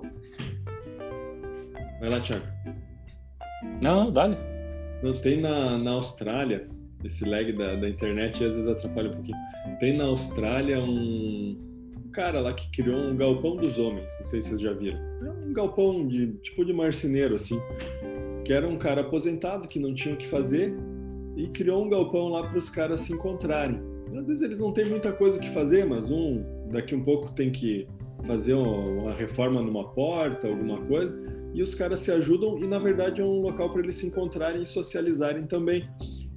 Vai 2.00 2.10
lá, 2.10 2.20
Thiago. 2.20 2.55
Não, 3.82 4.10
dá-lhe. 4.10 4.36
Não, 5.02 5.12
tem 5.12 5.40
na, 5.40 5.78
na 5.78 5.92
Austrália, 5.92 6.64
esse 7.04 7.24
lag 7.24 7.52
da, 7.52 7.76
da 7.76 7.88
internet 7.88 8.42
às 8.44 8.54
vezes 8.54 8.66
atrapalha 8.66 9.08
um 9.10 9.12
pouquinho. 9.12 9.36
Tem 9.78 9.96
na 9.96 10.04
Austrália 10.04 10.80
um, 10.80 11.58
um 12.04 12.10
cara 12.10 12.40
lá 12.40 12.52
que 12.52 12.70
criou 12.70 12.98
um 12.98 13.16
galpão 13.16 13.56
dos 13.56 13.78
homens, 13.78 14.12
não 14.18 14.26
sei 14.26 14.42
se 14.42 14.48
vocês 14.48 14.60
já 14.60 14.72
viram. 14.72 14.98
É 14.98 15.30
um 15.30 15.52
galpão 15.52 16.06
de 16.06 16.32
tipo 16.38 16.64
de 16.64 16.72
marceneiro, 16.72 17.34
assim. 17.34 17.60
Que 18.44 18.52
era 18.52 18.66
um 18.66 18.76
cara 18.76 19.02
aposentado 19.02 19.68
que 19.68 19.78
não 19.78 19.94
tinha 19.94 20.14
o 20.14 20.18
que 20.18 20.26
fazer 20.26 20.74
e 21.36 21.48
criou 21.48 21.84
um 21.84 21.88
galpão 21.88 22.28
lá 22.28 22.48
para 22.48 22.58
os 22.58 22.70
caras 22.70 23.02
se 23.02 23.12
encontrarem. 23.12 23.80
Às 24.18 24.28
vezes 24.28 24.42
eles 24.42 24.60
não 24.60 24.72
têm 24.72 24.86
muita 24.86 25.12
coisa 25.12 25.36
o 25.36 25.40
que 25.40 25.50
fazer, 25.50 25.84
mas 25.84 26.10
um 26.10 26.42
daqui 26.70 26.94
um 26.94 27.02
pouco 27.02 27.32
tem 27.32 27.50
que 27.50 27.86
fazer 28.24 28.54
uma 28.54 29.12
reforma 29.12 29.60
numa 29.60 29.88
porta, 29.90 30.48
alguma 30.48 30.80
coisa, 30.80 31.14
e 31.56 31.62
os 31.62 31.74
caras 31.74 32.00
se 32.00 32.12
ajudam 32.12 32.58
e 32.58 32.66
na 32.66 32.78
verdade 32.78 33.22
é 33.22 33.24
um 33.24 33.40
local 33.40 33.72
para 33.72 33.80
eles 33.80 33.96
se 33.96 34.06
encontrarem 34.06 34.62
e 34.62 34.66
socializarem 34.66 35.46
também. 35.46 35.84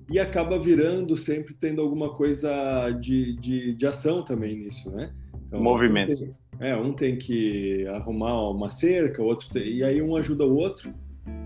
E 0.10 0.18
acaba 0.18 0.58
virando 0.58 1.16
sempre 1.18 1.54
tendo 1.54 1.82
alguma 1.82 2.14
coisa 2.14 2.90
de, 2.92 3.36
de, 3.36 3.76
de 3.76 3.86
ação 3.86 4.24
também 4.24 4.58
nisso, 4.58 4.90
né? 4.90 5.14
Então, 5.46 5.62
Movimento. 5.62 6.14
Um 6.14 6.16
tem, 6.16 6.36
é, 6.62 6.76
um 6.76 6.94
tem 6.94 7.18
que 7.18 7.86
arrumar 7.88 8.50
uma 8.50 8.70
cerca, 8.70 9.22
outro 9.22 9.50
tem, 9.50 9.68
e 9.68 9.84
aí 9.84 10.02
um 10.02 10.16
ajuda 10.16 10.46
o 10.46 10.56
outro. 10.56 10.92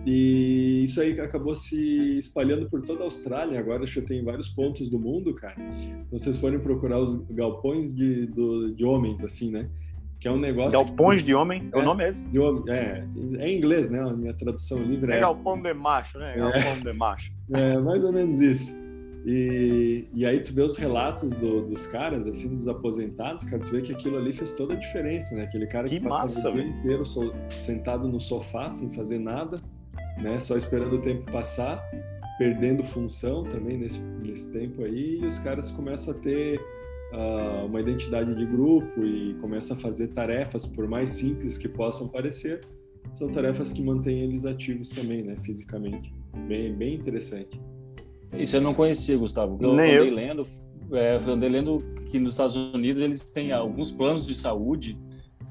E 0.06 0.84
isso 0.84 1.02
aí 1.02 1.20
acabou 1.20 1.56
se 1.56 2.18
espalhando 2.18 2.70
por 2.70 2.82
toda 2.84 3.02
a 3.02 3.06
Austrália. 3.06 3.60
Agora 3.60 3.86
que 3.86 4.02
tem 4.02 4.24
vários 4.24 4.50
pontos 4.50 4.90
do 4.90 5.00
mundo, 5.00 5.34
cara. 5.34 5.56
Então, 6.06 6.20
vocês 6.20 6.38
forem 6.38 6.60
procurar 6.60 7.00
os 7.00 7.16
galpões 7.32 7.94
de, 7.94 8.28
do, 8.28 8.74
de 8.74 8.86
homens, 8.86 9.24
assim, 9.24 9.52
né? 9.52 9.68
Que 10.24 10.28
é 10.30 10.32
um 10.32 10.40
negócio. 10.40 10.72
Galpões 10.72 11.20
que... 11.20 11.26
de 11.26 11.36
homem, 11.36 11.70
é, 11.74 11.78
o 11.78 11.82
nome 11.82 12.06
é 12.06 12.08
esse? 12.08 12.30
De 12.30 12.40
homem, 12.40 12.64
é, 12.70 13.04
é 13.40 13.50
em 13.50 13.58
inglês, 13.58 13.90
né? 13.90 14.00
A 14.00 14.14
minha 14.14 14.34
tradução 14.34 14.82
livre 14.82 15.12
é. 15.12 15.18
É 15.18 15.20
galpão 15.20 15.62
de 15.62 15.74
macho, 15.74 16.18
né? 16.18 16.36
É. 16.36 16.40
Galpão 16.40 16.80
de 16.80 16.98
macho. 16.98 17.34
É, 17.52 17.78
mais 17.78 18.06
ou 18.06 18.14
menos 18.14 18.40
isso. 18.40 18.74
E, 19.26 20.08
e 20.14 20.26
aí 20.26 20.40
tu 20.40 20.54
vê 20.54 20.62
os 20.62 20.78
relatos 20.78 21.34
do, 21.34 21.68
dos 21.68 21.86
caras, 21.88 22.26
assim, 22.26 22.56
dos 22.56 22.70
aposentados, 22.70 23.44
cara, 23.44 23.62
tu 23.62 23.72
vê 23.72 23.82
que 23.82 23.92
aquilo 23.92 24.18
ali 24.18 24.32
fez 24.32 24.54
toda 24.54 24.76
a 24.76 24.78
diferença, 24.78 25.36
né? 25.36 25.44
Aquele 25.44 25.68
cara 25.68 25.90
que, 25.90 26.00
que 26.00 26.08
passa 26.08 26.50
o 26.50 26.54
dia 26.54 26.64
inteiro 26.64 27.06
so, 27.06 27.34
sentado 27.60 28.08
no 28.08 28.18
sofá 28.22 28.70
sem 28.70 28.90
fazer 28.94 29.20
nada, 29.20 29.58
né? 30.22 30.38
Só 30.38 30.56
esperando 30.56 30.96
o 30.96 31.02
tempo 31.02 31.30
passar, 31.34 31.84
perdendo 32.38 32.82
função 32.82 33.44
também 33.44 33.78
nesse, 33.78 34.00
nesse 34.26 34.50
tempo 34.54 34.86
aí, 34.86 35.20
e 35.22 35.26
os 35.26 35.38
caras 35.40 35.70
começam 35.70 36.14
a 36.14 36.18
ter 36.18 36.62
uh, 37.14 37.66
uma 37.66 37.80
identidade 37.80 38.34
de 38.36 38.46
grupo 38.46 39.04
e 39.06 39.36
começa 39.36 39.74
a 39.74 39.78
fazer 39.78 40.10
tarefas, 40.10 40.66
por 40.66 40.88
mais 40.88 41.12
simples 41.12 41.58
que 41.58 41.70
possam 41.70 42.08
parecer, 42.08 42.62
são 43.14 43.30
tarefas 43.30 43.72
que 43.72 43.82
mantêm 43.82 44.22
eles 44.22 44.46
ativos 44.46 44.90
também, 44.90 45.24
né, 45.24 45.36
fisicamente. 45.44 46.14
Bem, 46.48 46.74
bem 46.74 46.96
interessante. 46.96 47.58
Isso 48.34 48.56
eu 48.58 48.62
não 48.62 48.74
conhecia, 48.74 49.16
Gustavo. 49.16 49.58
Eu 49.62 49.76
Nem 49.76 49.96
andei 49.96 50.10
eu. 50.10 50.16
lendo, 50.16 50.48
é, 50.92 51.16
andei 51.28 51.50
lendo 51.50 51.84
que 52.08 52.18
nos 52.18 52.34
Estados 52.34 52.56
Unidos 52.56 53.02
eles 53.02 53.22
têm 53.22 53.52
alguns 53.52 53.92
planos 53.92 54.26
de 54.26 54.34
saúde 54.34 54.98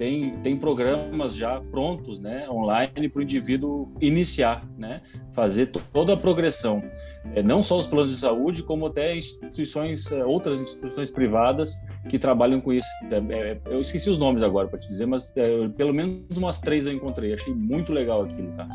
tem, 0.03 0.37
tem 0.39 0.57
programas 0.57 1.37
já 1.37 1.61
prontos, 1.61 2.19
né, 2.19 2.51
online 2.51 3.09
para 3.09 3.21
o 3.21 3.23
indivíduo 3.23 3.89
iniciar, 4.01 4.69
né, 4.77 5.01
fazer 5.31 5.67
toda 5.67 6.15
a 6.15 6.17
progressão, 6.17 6.83
é, 7.37 7.41
não 7.41 7.63
só 7.63 7.79
os 7.79 7.87
planos 7.87 8.11
de 8.11 8.17
saúde, 8.17 8.65
como 8.65 8.87
até 8.87 9.17
instituições, 9.17 10.11
é, 10.11 10.25
outras 10.25 10.59
instituições 10.59 11.09
privadas 11.09 11.77
que 12.09 12.19
trabalham 12.19 12.61
com 12.61 12.73
isso. 12.73 12.89
É, 13.13 13.53
é 13.53 13.61
eu 13.67 13.81
esqueci 13.81 14.11
os 14.11 14.19
nomes 14.19 14.43
agora 14.43 14.67
para 14.67 14.81
te 14.81 14.89
dizer, 14.89 15.07
mas 15.07 15.37
é, 15.37 15.69
pelo 15.69 15.95
menos 15.95 16.37
umas 16.37 16.61
três 16.61 16.85
eu 16.85 16.93
encontrei. 16.93 17.33
Achei 17.33 17.55
muito 17.55 17.93
legal 17.93 18.23
aquilo, 18.23 18.51
tá? 18.57 18.69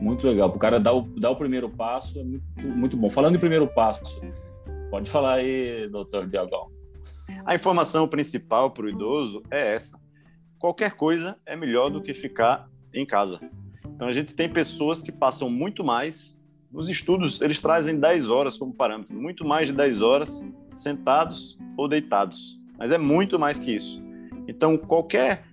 Muito 0.00 0.26
legal. 0.26 0.48
O 0.48 0.58
cara 0.58 0.80
dar 0.80 0.94
o, 0.94 1.02
dar 1.02 1.28
o 1.28 1.36
primeiro 1.36 1.68
passo 1.68 2.18
é 2.18 2.24
muito, 2.24 2.44
muito 2.56 2.96
bom. 2.96 3.10
Falando 3.10 3.36
em 3.36 3.40
primeiro 3.40 3.68
passo, 3.68 4.22
pode 4.90 5.10
falar 5.10 5.34
aí, 5.34 5.86
doutor 5.92 6.26
Diagão. 6.26 6.66
A 7.44 7.54
informação 7.54 8.08
principal 8.08 8.70
para 8.70 8.86
o 8.86 8.88
idoso 8.88 9.42
é 9.50 9.74
essa 9.74 10.00
qualquer 10.60 10.94
coisa 10.94 11.36
é 11.46 11.56
melhor 11.56 11.90
do 11.90 12.00
que 12.00 12.14
ficar 12.14 12.68
em 12.94 13.04
casa. 13.04 13.40
Então 13.84 14.06
a 14.06 14.12
gente 14.12 14.34
tem 14.34 14.48
pessoas 14.48 15.02
que 15.02 15.10
passam 15.10 15.50
muito 15.50 15.82
mais 15.82 16.38
nos 16.70 16.88
estudos, 16.88 17.40
eles 17.40 17.60
trazem 17.60 17.98
10 17.98 18.30
horas 18.30 18.56
como 18.56 18.72
parâmetro, 18.72 19.16
muito 19.16 19.44
mais 19.44 19.68
de 19.68 19.74
10 19.74 20.02
horas 20.02 20.46
sentados 20.74 21.58
ou 21.76 21.88
deitados. 21.88 22.60
Mas 22.78 22.92
é 22.92 22.98
muito 22.98 23.38
mais 23.38 23.58
que 23.58 23.74
isso. 23.74 24.00
Então, 24.46 24.78
qualquer. 24.78 25.44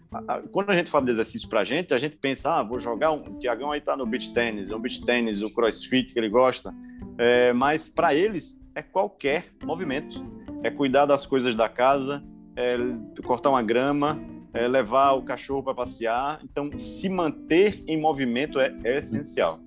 Quando 0.52 0.70
a 0.70 0.78
gente 0.78 0.90
fala 0.90 1.06
de 1.06 1.12
exercício 1.12 1.50
para 1.50 1.62
a 1.62 1.64
gente, 1.64 1.94
a 1.94 1.98
gente 1.98 2.16
pensa, 2.18 2.60
ah, 2.60 2.64
vou 2.64 2.80
jogar 2.80 3.12
um. 3.12 3.22
O 3.22 3.40
Tiagão 3.40 3.72
aí 3.72 3.80
está 3.80 3.98
no 3.98 4.06
beach 4.06 4.34
tênis, 4.34 4.72
o 4.72 4.80
beach 4.80 5.04
tênis, 5.04 5.42
o 5.42 5.54
crossfit 5.54 6.14
que 6.14 6.20
ele 6.20 6.30
gosta. 6.30 6.74
É, 7.18 7.52
mas 7.52 7.90
para 7.90 8.14
eles 8.14 8.64
é 8.76 8.82
qualquer 8.82 9.48
movimento. 9.66 10.24
É 10.64 10.70
cuidar 10.70 11.06
das 11.06 11.26
coisas 11.26 11.56
da 11.56 11.68
casa, 11.68 12.24
é 12.56 12.76
cortar 13.24 13.50
uma 13.50 13.62
grama, 13.62 14.20
é, 14.54 14.68
levar 14.68 15.14
o 15.14 15.22
cachorro 15.22 15.64
para 15.64 15.74
passear. 15.74 16.40
Então, 16.44 16.70
se 16.78 17.10
manter 17.10 17.80
em 17.88 18.00
movimento 18.00 18.60
é, 18.60 18.76
é, 18.84 18.98
essencial. 18.98 19.60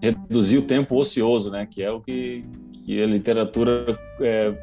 Reduzir 0.00 0.58
o 0.58 0.62
tempo 0.62 0.96
ocioso, 0.96 1.50
né? 1.50 1.66
Que 1.68 1.82
é 1.82 1.90
o 1.90 2.00
que, 2.00 2.44
que 2.84 3.02
a 3.02 3.06
literatura 3.06 3.98
é, 4.20 4.54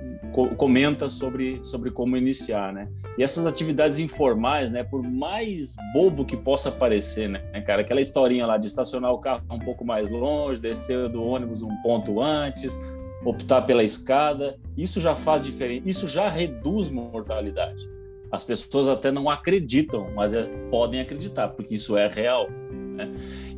comenta 0.58 1.10
sobre, 1.10 1.60
sobre 1.62 1.92
como 1.92 2.16
iniciar, 2.16 2.72
né? 2.72 2.90
E 3.18 3.24
essas 3.24 3.46
atividades 3.46 4.00
informais, 4.00 4.72
né? 4.72 4.84
Por 4.84 5.04
mais 5.04 5.76
bobo 5.94 6.24
que 6.24 6.38
possa 6.38 6.72
parecer, 6.72 7.28
né, 7.28 7.42
cara? 7.62 7.82
Aquela 7.82 8.00
historinha 8.00 8.46
lá 8.46 8.58
de 8.58 8.68
estacionar 8.68 9.12
o 9.12 9.20
carro 9.20 9.44
um 9.52 9.60
pouco 9.60 9.84
mais 9.84 10.10
longe, 10.10 10.62
descer 10.62 11.10
do 11.10 11.22
ônibus 11.22 11.62
um 11.62 11.76
ponto 11.82 12.22
antes, 12.22 12.80
optar 13.26 13.64
pela 13.64 13.84
escada, 13.84 14.58
isso 14.78 15.02
já 15.02 15.16
faz 15.16 15.44
diferença, 15.44 15.90
isso 15.90 16.08
já 16.08 16.30
reduz 16.30 16.90
mortalidade. 16.90 17.90
As 18.32 18.44
pessoas 18.44 18.88
até 18.88 19.12
não 19.12 19.30
acreditam, 19.30 20.12
mas 20.16 20.34
é, 20.34 20.44
podem 20.70 21.00
acreditar, 21.00 21.50
porque 21.50 21.76
isso 21.76 21.98
é 21.98 22.08
real. 22.08 22.50
Né? 22.96 23.12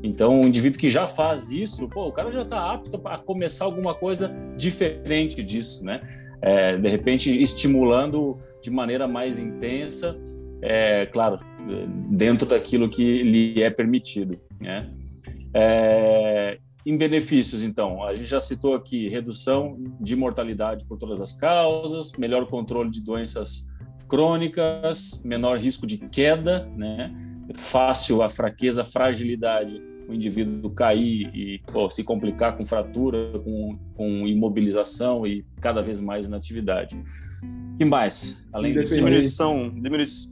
Então, 0.03 0.41
o 0.41 0.47
indivíduo 0.47 0.79
que 0.79 0.89
já 0.89 1.07
faz 1.07 1.51
isso, 1.51 1.87
pô, 1.89 2.07
o 2.07 2.11
cara 2.11 2.31
já 2.31 2.41
está 2.41 2.73
apto 2.73 2.99
a 3.05 3.17
começar 3.17 3.65
alguma 3.65 3.93
coisa 3.93 4.35
diferente 4.55 5.43
disso, 5.43 5.83
né? 5.83 6.01
É, 6.41 6.77
de 6.77 6.87
repente, 6.87 7.41
estimulando 7.41 8.37
de 8.61 8.69
maneira 8.69 9.07
mais 9.07 9.39
intensa, 9.39 10.19
é, 10.61 11.05
claro, 11.07 11.39
dentro 12.09 12.47
daquilo 12.47 12.89
que 12.89 13.23
lhe 13.23 13.61
é 13.61 13.69
permitido, 13.69 14.39
né? 14.61 14.91
É, 15.53 16.59
em 16.85 16.95
benefícios, 16.95 17.63
então, 17.63 18.03
a 18.03 18.15
gente 18.15 18.29
já 18.29 18.39
citou 18.39 18.75
aqui 18.75 19.09
redução 19.09 19.77
de 19.99 20.15
mortalidade 20.15 20.85
por 20.85 20.97
todas 20.97 21.19
as 21.19 21.33
causas, 21.33 22.11
melhor 22.13 22.45
controle 22.45 22.89
de 22.89 23.01
doenças 23.01 23.67
crônicas, 24.07 25.21
menor 25.23 25.57
risco 25.57 25.85
de 25.85 25.97
queda, 25.97 26.65
né? 26.75 27.13
Fácil 27.55 28.21
a 28.21 28.29
fraqueza, 28.29 28.81
a 28.81 28.85
fragilidade, 28.85 29.81
o 30.07 30.13
indivíduo 30.13 30.69
cair 30.71 31.29
e 31.33 31.61
pô, 31.71 31.89
se 31.89 32.03
complicar 32.03 32.55
com 32.55 32.65
fratura, 32.65 33.39
com, 33.39 33.77
com 33.95 34.27
imobilização 34.27 35.27
e 35.27 35.45
cada 35.61 35.81
vez 35.81 35.99
mais 35.99 36.27
inatividade. 36.27 36.97
que 37.77 37.85
mais? 37.85 38.45
Além 38.51 38.73
disso, 38.73 38.95
diminuição, 38.95 39.69
diminuição. 39.69 40.31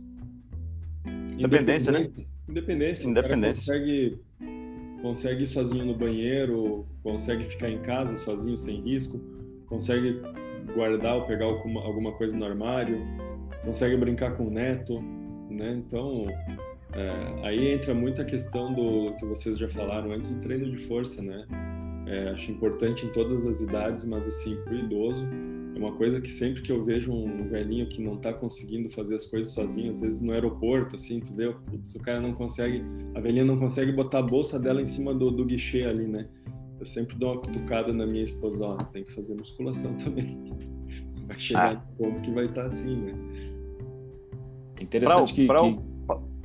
Independência, 1.38 1.91
né? 1.91 2.10
Independência. 2.48 3.08
Independência. 3.08 3.74
consegue, 3.74 4.20
consegue 5.01 5.44
ir 5.44 5.48
sozinho 5.48 5.86
no 5.86 5.96
banheiro, 5.96 6.86
consegue 7.03 7.44
ficar 7.46 7.70
em 7.70 7.79
casa 7.79 8.15
sozinho 8.15 8.55
sem 8.55 8.82
risco, 8.82 9.20
consegue 9.67 10.22
guardar 10.74 11.15
ou 11.15 11.25
pegar 11.25 11.46
alguma 11.46 12.13
coisa 12.13 12.36
no 12.38 12.46
armário, 12.46 13.01
consegue 13.66 13.98
brincar 13.98 14.38
com 14.38 14.48
o 14.48 14.52
neto, 14.52 15.02
né? 15.50 15.82
Então, 15.86 16.28
é, 16.94 17.46
aí 17.48 17.74
entra 17.74 17.94
muito 17.94 18.22
a 18.22 18.26
questão 18.26 18.74
do 18.74 19.16
que 19.18 19.26
vocês 19.26 19.58
já 19.58 19.68
falaram 19.68 20.12
antes, 20.12 20.30
do 20.30 20.40
treino 20.40 20.72
de 20.72 20.78
força, 20.78 21.22
né? 21.22 21.46
É, 22.08 22.30
acho 22.30 22.52
importante 22.52 23.06
em 23.06 23.10
todas 23.12 23.46
as 23.46 23.62
idades, 23.62 24.06
mas 24.06 24.28
assim, 24.28 24.56
para 24.64 24.74
o 24.74 24.78
idoso, 24.78 25.28
é 25.76 25.78
uma 25.78 25.92
coisa 25.94 26.22
que 26.22 26.32
sempre 26.32 26.62
que 26.62 26.72
eu 26.72 26.84
vejo 26.84 27.12
um 27.12 27.50
velhinho 27.50 27.90
que 27.90 28.02
não 28.02 28.16
está 28.16 28.32
conseguindo 28.32 28.90
fazer 28.90 29.16
as 29.16 29.26
coisas 29.26 29.54
sozinho, 29.54 29.92
às 29.92 30.02
vezes 30.02 30.22
no 30.22 30.32
aeroporto, 30.32 30.96
assim, 30.96 31.20
tu 31.20 31.34
vê, 31.34 31.52
putz, 31.52 31.96
o 31.96 32.00
cara 32.00 32.22
não 32.22 32.34
consegue, 32.34 32.82
a 33.16 33.20
velhinha 33.20 33.44
não 33.44 33.58
consegue 33.58 33.92
botar 33.92 34.20
a 34.20 34.22
bolsa 34.22 34.58
dela 34.58 34.82
em 34.82 34.88
cima 34.88 35.14
do, 35.14 35.32
do 35.32 35.44
guichê 35.44 35.84
ali, 35.84 36.08
né? 36.08 36.28
Eu 36.80 36.86
sempre 36.86 37.16
dou 37.18 37.34
uma 37.34 37.42
cutucada 37.42 37.92
na 37.92 38.06
minha 38.06 38.24
esposa, 38.24 38.64
ó, 38.64 38.78
tem 38.78 39.04
que 39.04 39.12
fazer 39.12 39.34
musculação 39.34 39.94
também. 39.98 40.54
Vai 41.28 41.40
chegar 41.40 41.72
ah. 41.72 41.74
no 41.74 41.98
ponto 41.98 42.22
que 42.22 42.32
vai 42.32 42.46
estar 42.46 42.62
tá 42.62 42.68
assim, 42.68 42.96
né? 42.96 43.14
Interessante 44.82 45.46
pra, 45.46 45.58
que. 45.58 45.79
Pra, 46.05 46.15
que... 46.15 46.36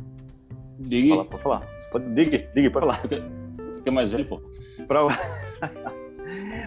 Diga. 0.79 1.15
Fala, 1.15 1.25
pode 1.25 1.43
falar. 1.43 1.69
Pode, 1.93 2.15
diga, 2.15 2.51
diga, 2.55 2.71
pode 2.71 2.87
falar. 2.87 3.01
Fica 3.01 3.91
mais 3.91 4.13
velho, 4.13 4.27
pô. 4.27 4.43
Para 4.87 5.07
o... 5.07 5.09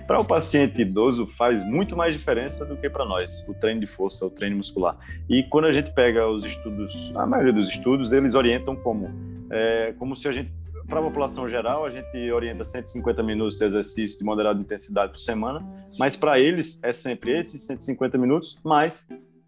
para 0.05 0.19
o 0.19 0.25
paciente 0.25 0.81
idoso 0.81 1.25
faz 1.25 1.63
muito 1.63 1.95
mais 1.95 2.15
diferença 2.15 2.65
do 2.65 2.75
que 2.75 2.89
para 2.89 3.05
nós, 3.05 3.47
o 3.47 3.53
treino 3.53 3.79
de 3.79 3.85
força, 3.85 4.25
o 4.25 4.29
treino 4.29 4.57
muscular. 4.57 4.97
E 5.29 5.43
quando 5.43 5.65
a 5.65 5.71
gente 5.71 5.91
pega 5.91 6.27
os 6.27 6.43
estudos, 6.43 7.13
a 7.15 7.25
maioria 7.25 7.53
dos 7.53 7.69
estudos, 7.69 8.11
eles 8.11 8.35
orientam 8.35 8.75
como, 8.75 9.09
é, 9.49 9.93
como 9.97 10.15
se 10.15 10.27
a 10.27 10.31
gente, 10.31 10.51
para 10.87 10.99
a 10.99 11.03
população 11.03 11.47
geral, 11.47 11.85
a 11.85 11.89
gente 11.89 12.31
orienta 12.31 12.63
150 12.63 13.23
minutos 13.23 13.57
de 13.57 13.65
exercício 13.65 14.19
de 14.19 14.25
moderada 14.25 14.59
intensidade 14.59 15.13
por 15.13 15.19
semana, 15.19 15.65
mas 15.97 16.15
para 16.15 16.39
eles 16.39 16.79
é 16.83 16.91
sempre 16.91 17.39
esses 17.39 17.61
150 17.61 18.17
minutos 18.17 18.59
mais 18.63 19.07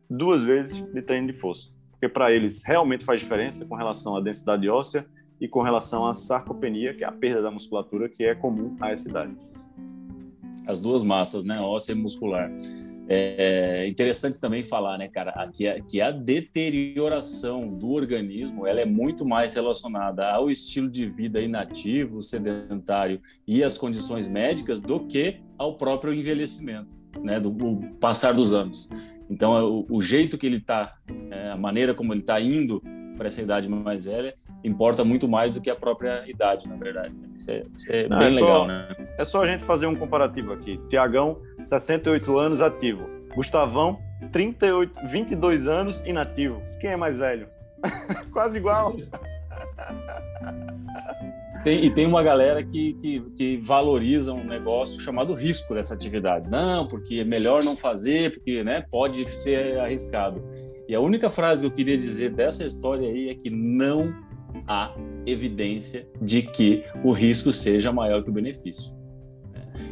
duas 0.09 0.43
vezes 0.43 0.77
de 0.93 1.01
treino 1.01 1.27
de 1.27 1.33
força 1.33 1.74
porque 2.05 2.09
para 2.09 2.31
eles 2.31 2.63
realmente 2.63 3.03
faz 3.03 3.21
diferença 3.21 3.65
com 3.65 3.75
relação 3.75 4.15
à 4.15 4.21
densidade 4.21 4.69
óssea 4.69 5.05
e 5.41 5.47
com 5.47 5.61
relação 5.61 6.07
à 6.07 6.13
sarcopenia, 6.13 6.93
que 6.93 7.03
é 7.03 7.07
a 7.07 7.11
perda 7.11 7.41
da 7.41 7.51
musculatura 7.51 8.07
que 8.07 8.23
é 8.23 8.35
comum 8.35 8.75
a 8.79 8.91
essa 8.91 9.09
idade. 9.09 9.35
As 10.67 10.79
duas 10.79 11.03
massas, 11.03 11.43
né, 11.43 11.59
óssea 11.59 11.93
e 11.93 11.95
muscular. 11.95 12.51
É 13.07 13.87
interessante 13.87 14.39
também 14.39 14.63
falar, 14.63 14.97
né, 14.97 15.07
cara, 15.07 15.31
que 15.53 15.67
a, 15.67 15.79
que 15.79 16.01
a 16.01 16.09
deterioração 16.09 17.67
do 17.67 17.91
organismo 17.91 18.65
ela 18.65 18.81
é 18.81 18.85
muito 18.85 19.25
mais 19.25 19.53
relacionada 19.53 20.27
ao 20.31 20.49
estilo 20.49 20.89
de 20.89 21.05
vida 21.07 21.39
inativo, 21.39 22.21
sedentário 22.21 23.19
e 23.47 23.63
às 23.63 23.77
condições 23.77 24.27
médicas 24.27 24.81
do 24.81 25.05
que 25.05 25.39
ao 25.57 25.77
próprio 25.77 26.13
envelhecimento, 26.13 26.95
né, 27.21 27.39
do 27.39 27.51
passar 27.99 28.33
dos 28.33 28.53
anos. 28.53 28.89
Então, 29.29 29.57
é 29.57 29.63
o, 29.63 29.85
o 29.89 30.01
jeito 30.01 30.37
que 30.37 30.45
ele 30.45 30.57
está, 30.57 30.95
é, 31.31 31.51
a 31.51 31.57
maneira 31.57 31.93
como 31.93 32.13
ele 32.13 32.21
está 32.21 32.39
indo 32.39 32.81
para 33.17 33.27
essa 33.27 33.41
idade 33.41 33.69
mais 33.69 34.05
velha, 34.05 34.33
importa 34.63 35.03
muito 35.03 35.27
mais 35.27 35.51
do 35.51 35.61
que 35.61 35.69
a 35.69 35.75
própria 35.75 36.29
idade, 36.29 36.67
na 36.67 36.75
verdade. 36.75 37.13
Isso 37.37 37.51
é, 37.51 37.63
isso 37.75 37.91
é 37.91 38.07
Não, 38.07 38.19
bem 38.19 38.27
é 38.27 38.31
legal, 38.31 38.59
só, 38.59 38.67
né? 38.67 38.95
É 39.19 39.25
só 39.25 39.43
a 39.43 39.47
gente 39.47 39.63
fazer 39.63 39.87
um 39.87 39.95
comparativo 39.95 40.53
aqui. 40.53 40.79
Tiagão, 40.89 41.41
68 41.63 42.37
anos, 42.37 42.61
ativo. 42.61 43.07
Gustavão, 43.33 43.99
38, 44.31 45.07
22 45.07 45.67
anos, 45.67 46.03
inativo. 46.05 46.61
Quem 46.79 46.91
é 46.91 46.97
mais 46.97 47.17
velho? 47.17 47.47
Quase 48.33 48.57
igual. 48.57 48.95
Tem, 51.65 51.83
e 51.83 51.89
tem 51.89 52.05
uma 52.05 52.21
galera 52.21 52.63
que, 52.63 52.93
que, 52.93 53.33
que, 53.33 53.57
valoriza 53.57 54.31
um 54.31 54.43
negócio 54.43 55.01
chamado 55.01 55.33
risco 55.33 55.73
dessa 55.73 55.95
atividade. 55.95 56.47
Não, 56.47 56.87
porque 56.87 57.15
é 57.15 57.23
melhor 57.23 57.63
não 57.63 57.75
fazer, 57.75 58.33
porque 58.33 58.63
né, 58.63 58.85
pode 58.91 59.27
ser 59.27 59.79
arriscado. 59.79 60.43
E 60.87 60.93
a 60.93 60.99
única 61.01 61.27
frase 61.27 61.61
que 61.61 61.65
eu 61.65 61.71
queria 61.71 61.97
dizer 61.97 62.29
dessa 62.29 62.63
história 62.63 63.09
aí 63.09 63.29
é 63.29 63.33
que 63.33 63.49
não 63.49 64.13
há 64.67 64.95
evidência 65.25 66.07
de 66.21 66.43
que 66.43 66.83
o 67.03 67.11
risco 67.11 67.51
seja 67.51 67.91
maior 67.91 68.23
que 68.23 68.29
o 68.29 68.33
benefício. 68.33 68.95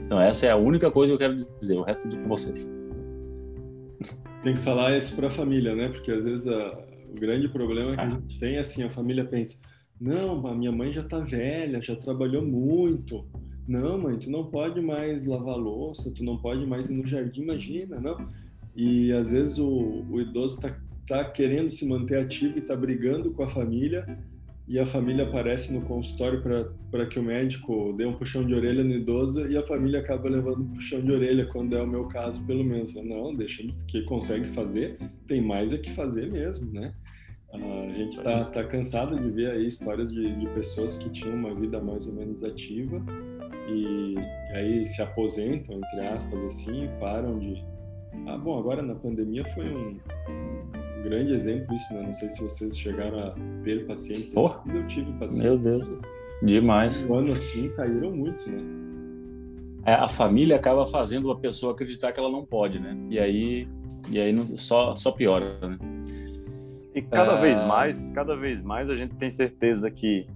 Então 0.05 0.21
essa 0.21 0.45
é 0.45 0.51
a 0.51 0.55
única 0.55 0.91
coisa 0.91 1.09
que 1.09 1.15
eu 1.15 1.27
quero 1.27 1.35
dizer, 1.59 1.75
o 1.75 1.81
resto 1.81 2.07
é 2.07 2.21
com 2.21 2.29
vocês. 2.29 2.71
Tem 4.43 4.53
que 4.53 4.61
falar 4.61 4.95
isso 4.95 5.15
para 5.15 5.29
a 5.29 5.31
família, 5.31 5.73
né? 5.73 5.89
Porque 5.89 6.11
às 6.11 6.23
vezes 6.23 6.47
a, 6.47 6.85
o 7.09 7.19
grande 7.19 7.49
problema 7.49 7.93
é 7.93 7.95
que 7.95 8.03
a 8.03 8.09
gente 8.09 8.39
tem 8.39 8.57
assim, 8.59 8.83
a 8.83 8.91
família 8.91 9.25
pensa, 9.25 9.57
não, 10.03 10.45
a 10.45 10.53
minha 10.53 10.71
mãe 10.71 10.91
já 10.91 11.01
tá 11.01 11.19
velha, 11.19 11.81
já 11.81 11.95
trabalhou 11.95 12.43
muito. 12.43 13.25
Não, 13.65 13.97
mãe, 13.97 14.19
tu 14.19 14.29
não 14.29 14.45
pode 14.47 14.81
mais 14.81 15.25
lavar 15.25 15.55
louça, 15.55 16.11
tu 16.11 16.25
não 16.25 16.37
pode 16.37 16.65
mais 16.65 16.89
ir 16.89 16.93
no 16.93 17.07
jardim, 17.07 17.43
imagina, 17.43 18.01
não. 18.01 18.27
e 18.75 19.13
às 19.13 19.31
vezes 19.31 19.57
o, 19.59 20.03
o 20.09 20.19
idoso 20.19 20.57
está 20.57 20.77
tá 21.07 21.23
querendo 21.23 21.69
se 21.69 21.85
manter 21.85 22.17
ativo 22.17 22.57
e 22.57 22.59
está 22.59 22.75
brigando 22.75 23.31
com 23.31 23.43
a 23.43 23.49
família 23.49 24.19
e 24.67 24.77
a 24.77 24.85
família 24.85 25.25
aparece 25.25 25.71
no 25.71 25.81
consultório 25.81 26.41
para 26.91 27.05
que 27.05 27.17
o 27.17 27.23
médico 27.23 27.93
dê 27.97 28.05
um 28.05 28.11
puxão 28.11 28.45
de 28.45 28.53
orelha 28.53 28.83
no 28.83 28.93
idoso 28.93 29.49
e 29.49 29.55
a 29.55 29.65
família 29.65 30.01
acaba 30.01 30.27
levando 30.27 30.63
um 30.63 30.73
puxão 30.73 31.01
de 31.01 31.11
orelha, 31.11 31.45
quando 31.45 31.75
é 31.75 31.81
o 31.81 31.87
meu 31.87 32.05
caso, 32.09 32.41
pelo 32.43 32.63
menos. 32.63 32.93
Não, 32.93 33.33
deixa 33.33 33.63
que 33.87 34.01
consegue 34.03 34.49
fazer, 34.49 34.97
tem 35.27 35.41
mais 35.41 35.71
é 35.71 35.77
que 35.77 35.91
fazer 35.91 36.29
mesmo, 36.29 36.71
né? 36.71 36.93
A 37.53 37.95
gente 37.95 38.19
tá, 38.21 38.45
tá 38.45 38.63
cansado 38.63 39.19
de 39.19 39.29
ver 39.29 39.51
aí 39.51 39.67
histórias 39.67 40.11
de, 40.11 40.35
de 40.35 40.47
pessoas 40.47 40.97
que 40.97 41.09
tinham 41.09 41.35
uma 41.35 41.53
vida 41.53 41.79
mais 41.79 42.07
ou 42.07 42.13
menos 42.13 42.43
ativa 42.43 42.99
e, 43.69 44.15
e 44.15 44.55
aí 44.55 44.87
se 44.87 45.01
aposentam, 45.01 45.75
entre 45.75 46.07
aspas, 46.07 46.43
assim, 46.45 46.89
param 46.99 47.37
de... 47.37 47.63
Ah, 48.27 48.37
bom, 48.37 48.57
agora 48.57 48.81
na 48.81 48.95
pandemia 48.95 49.45
foi 49.53 49.65
um, 49.69 49.99
um 50.29 51.03
grande 51.03 51.33
exemplo 51.33 51.75
isso, 51.75 51.93
né? 51.93 52.01
Não 52.01 52.13
sei 52.13 52.29
se 52.31 52.41
vocês 52.41 52.77
chegaram 52.77 53.19
a 53.19 53.35
ter 53.63 53.85
pacientes 53.85 54.33
oh, 54.35 54.47
assim, 54.47 54.77
eu 54.77 54.87
tive 54.87 55.11
pacientes. 55.13 55.37
Meu 55.37 55.57
Deus, 55.57 55.97
demais. 56.41 57.05
Um 57.05 57.15
ano 57.15 57.31
assim 57.33 57.69
caíram 57.75 58.11
muito, 58.11 58.49
né? 58.49 58.61
É, 59.85 59.93
a 59.93 60.07
família 60.07 60.55
acaba 60.55 60.87
fazendo 60.87 61.29
a 61.29 61.35
pessoa 61.35 61.73
acreditar 61.73 62.11
que 62.11 62.19
ela 62.19 62.31
não 62.31 62.45
pode, 62.45 62.79
né? 62.79 62.97
E 63.11 63.19
aí, 63.19 63.67
e 64.11 64.19
aí 64.19 64.31
não, 64.31 64.57
só, 64.57 64.95
só 64.95 65.11
piora, 65.11 65.59
né? 65.61 65.77
E 66.95 67.01
cada 67.01 67.35
vez 67.37 67.59
mais, 67.67 68.11
cada 68.11 68.35
vez 68.35 68.61
mais 68.61 68.89
a 68.89 68.95
gente 68.95 69.15
tem 69.15 69.29
certeza 69.29 69.89
que 69.89 70.27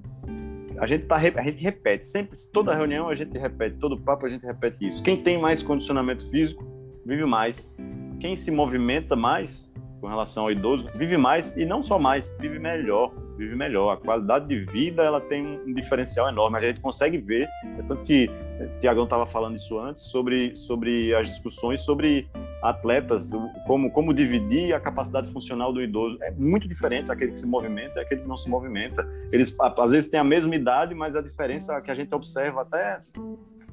a 0.80 0.86
gente 0.86 1.06
tá, 1.06 1.16
a 1.16 1.22
gente 1.22 1.58
repete 1.58 2.06
sempre, 2.06 2.38
toda 2.54 2.74
reunião 2.74 3.10
a 3.10 3.16
gente 3.16 3.38
repete, 3.38 3.78
todo 3.78 4.00
papo 4.00 4.26
a 4.26 4.30
gente 4.30 4.46
repete 4.46 4.88
isso. 4.88 5.04
Quem 5.04 5.18
tem 5.18 5.40
mais 5.40 5.62
condicionamento 5.62 6.30
físico 6.30 6.64
vive 7.06 7.26
mais. 7.26 7.76
Quem 8.20 8.36
se 8.36 8.52
movimenta 8.52 9.16
mais 9.16 9.74
com 10.00 10.08
relação 10.08 10.44
ao 10.44 10.52
idoso, 10.52 10.86
vive 10.96 11.18
mais 11.18 11.58
e 11.58 11.66
não 11.66 11.84
só 11.84 11.98
mais, 11.98 12.36
vive 12.40 12.60
melhor, 12.60 13.12
vive 13.36 13.56
melhor. 13.56 13.94
A 13.94 13.98
qualidade 13.98 14.48
de 14.48 14.66
vida 14.66 15.04
ela 15.04 15.20
tem 15.20 15.60
um 15.66 15.74
diferencial 15.74 16.30
enorme. 16.30 16.58
A 16.58 16.62
gente 16.62 16.80
consegue 16.80 17.18
ver, 17.18 17.48
é 17.80 17.82
tanto 17.88 18.04
que 18.04 18.28
o 18.28 18.62
eh, 18.62 18.78
Tiagão 18.80 19.06
estava 19.06 19.26
falando 19.26 19.56
isso 19.56 19.80
antes 19.80 20.04
sobre 20.04 20.56
sobre 20.56 21.16
as 21.16 21.28
discussões 21.28 21.82
sobre 21.82 22.30
atletas, 22.62 23.32
como 23.66 23.92
como 23.92 24.14
dividir 24.14 24.74
a 24.74 24.80
capacidade 24.80 25.32
funcional 25.32 25.72
do 25.72 25.82
idoso 25.82 26.18
é 26.22 26.32
muito 26.32 26.68
diferente 26.68 27.12
aquele 27.12 27.32
que 27.32 27.40
se 27.40 27.48
movimenta 27.48 28.00
e 28.00 28.02
aquele 28.02 28.22
que 28.22 28.28
não 28.28 28.38
se 28.38 28.50
movimenta. 28.50 29.08
Eles 29.32 29.56
às 29.60 29.92
vezes 29.92 30.10
têm 30.10 30.20
a 30.20 30.24
mesma 30.24 30.56
idade, 30.56 30.96
mas 30.96 31.16
a 31.16 31.22
diferença 31.22 31.80
que 31.82 31.92
a 31.92 31.96
gente 31.96 32.14
observa 32.14 32.62
até 32.62 33.02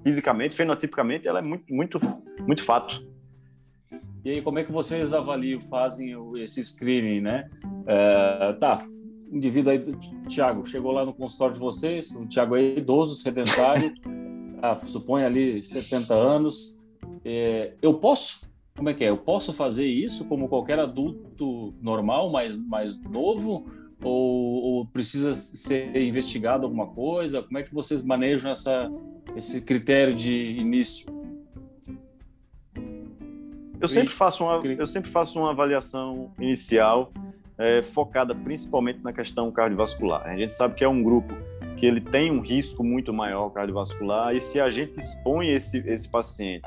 fisicamente, 0.02 0.54
fenotipicamente, 0.54 1.26
ela 1.26 1.40
é 1.40 1.42
muito 1.42 1.72
muito 1.72 1.98
muito 2.46 2.64
fato. 2.64 3.02
E 4.24 4.30
aí, 4.30 4.42
como 4.42 4.58
é 4.58 4.64
que 4.64 4.72
vocês 4.72 5.12
avaliam, 5.12 5.60
fazem 5.60 6.16
esse 6.36 6.62
screening, 6.64 7.20
né? 7.20 7.46
É, 7.86 8.52
tá, 8.54 8.82
indivíduo 9.30 9.72
aí, 9.72 9.84
Tiago, 10.28 10.64
chegou 10.64 10.92
lá 10.92 11.04
no 11.04 11.12
consultório 11.12 11.54
de 11.54 11.60
vocês, 11.60 12.12
o 12.12 12.26
Tiago 12.26 12.56
é 12.56 12.62
idoso, 12.62 13.14
sedentário, 13.16 13.92
ah, 14.62 14.78
supõe 14.86 15.24
ali 15.24 15.62
70 15.62 16.14
anos. 16.14 16.82
É, 17.24 17.74
eu 17.82 17.94
posso? 17.94 18.43
Como 18.84 18.90
é 18.90 18.94
que 18.98 19.02
é? 19.02 19.08
Eu 19.08 19.16
posso 19.16 19.54
fazer 19.54 19.86
isso 19.86 20.28
como 20.28 20.46
qualquer 20.46 20.78
adulto 20.78 21.74
normal, 21.80 22.30
mais, 22.30 22.58
mais 22.58 23.00
novo? 23.00 23.66
Ou, 24.02 24.62
ou, 24.62 24.86
precisa 24.86 25.32
ser 25.32 25.96
investigado 25.96 26.66
alguma 26.66 26.88
coisa? 26.88 27.42
Como 27.42 27.56
é 27.56 27.62
que 27.62 27.72
vocês 27.72 28.02
manejam 28.02 28.52
essa, 28.52 28.92
esse 29.34 29.62
critério 29.62 30.12
de 30.12 30.58
início? 30.58 31.10
Eu 33.80 33.88
sempre 33.88 34.12
faço 34.12 34.44
uma, 34.44 34.60
eu 34.62 34.86
sempre 34.86 35.10
faço 35.10 35.38
uma 35.38 35.52
avaliação 35.52 36.30
inicial 36.38 37.10
é, 37.56 37.80
focada 37.80 38.34
principalmente 38.34 39.02
na 39.02 39.14
questão 39.14 39.50
cardiovascular. 39.50 40.26
A 40.26 40.36
gente 40.36 40.52
sabe 40.52 40.74
que 40.74 40.84
é 40.84 40.88
um 40.88 41.02
grupo 41.02 41.32
que 41.84 41.88
ele 41.88 42.00
tem 42.00 42.30
um 42.30 42.40
risco 42.40 42.82
muito 42.82 43.12
maior 43.12 43.50
cardiovascular 43.50 44.34
e 44.34 44.40
se 44.40 44.58
a 44.58 44.70
gente 44.70 44.98
expõe 44.98 45.50
esse, 45.50 45.86
esse 45.86 46.08
paciente 46.08 46.64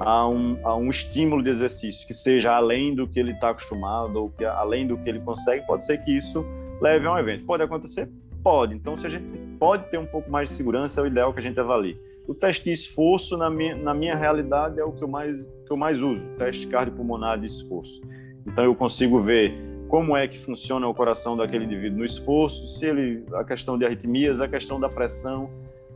a 0.00 0.28
um, 0.28 0.58
a 0.64 0.74
um 0.74 0.90
estímulo 0.90 1.40
de 1.40 1.50
exercício 1.50 2.04
que 2.04 2.12
seja 2.12 2.52
além 2.52 2.92
do 2.92 3.06
que 3.06 3.20
ele 3.20 3.30
está 3.30 3.50
acostumado 3.50 4.16
ou 4.16 4.28
que 4.28 4.44
além 4.44 4.84
do 4.84 4.98
que 4.98 5.08
ele 5.08 5.20
consegue, 5.20 5.64
pode 5.68 5.86
ser 5.86 6.04
que 6.04 6.18
isso 6.18 6.44
leve 6.80 7.06
a 7.06 7.12
um 7.12 7.16
evento. 7.16 7.46
Pode 7.46 7.62
acontecer? 7.62 8.10
Pode. 8.42 8.74
Então, 8.74 8.96
se 8.96 9.06
a 9.06 9.08
gente 9.08 9.24
pode 9.56 9.88
ter 9.88 9.98
um 9.98 10.06
pouco 10.06 10.28
mais 10.28 10.50
de 10.50 10.56
segurança, 10.56 11.00
é 11.00 11.04
o 11.04 11.06
ideal 11.06 11.32
que 11.32 11.38
a 11.38 11.42
gente 11.42 11.60
avalie. 11.60 11.94
O 12.26 12.34
teste 12.34 12.64
de 12.64 12.72
esforço, 12.72 13.36
na 13.36 13.48
minha, 13.48 13.76
na 13.76 13.94
minha 13.94 14.16
realidade, 14.16 14.80
é 14.80 14.84
o 14.84 14.90
que 14.90 15.04
eu 15.04 15.08
mais, 15.08 15.46
que 15.64 15.70
eu 15.70 15.76
mais 15.76 16.02
uso, 16.02 16.26
teste 16.38 16.66
cardiopulmonar 16.66 17.38
de 17.38 17.46
esforço. 17.46 18.00
Então, 18.44 18.64
eu 18.64 18.74
consigo 18.74 19.22
ver 19.22 19.54
como 19.88 20.16
é 20.16 20.26
que 20.26 20.38
funciona 20.38 20.86
o 20.86 20.94
coração 20.94 21.36
daquele 21.36 21.64
indivíduo 21.64 21.98
no 21.98 22.04
esforço, 22.04 22.66
se 22.66 22.86
ele, 22.86 23.24
a 23.34 23.44
questão 23.44 23.78
de 23.78 23.84
arritmias, 23.84 24.40
a 24.40 24.48
questão 24.48 24.78
da 24.78 24.88
pressão 24.88 25.50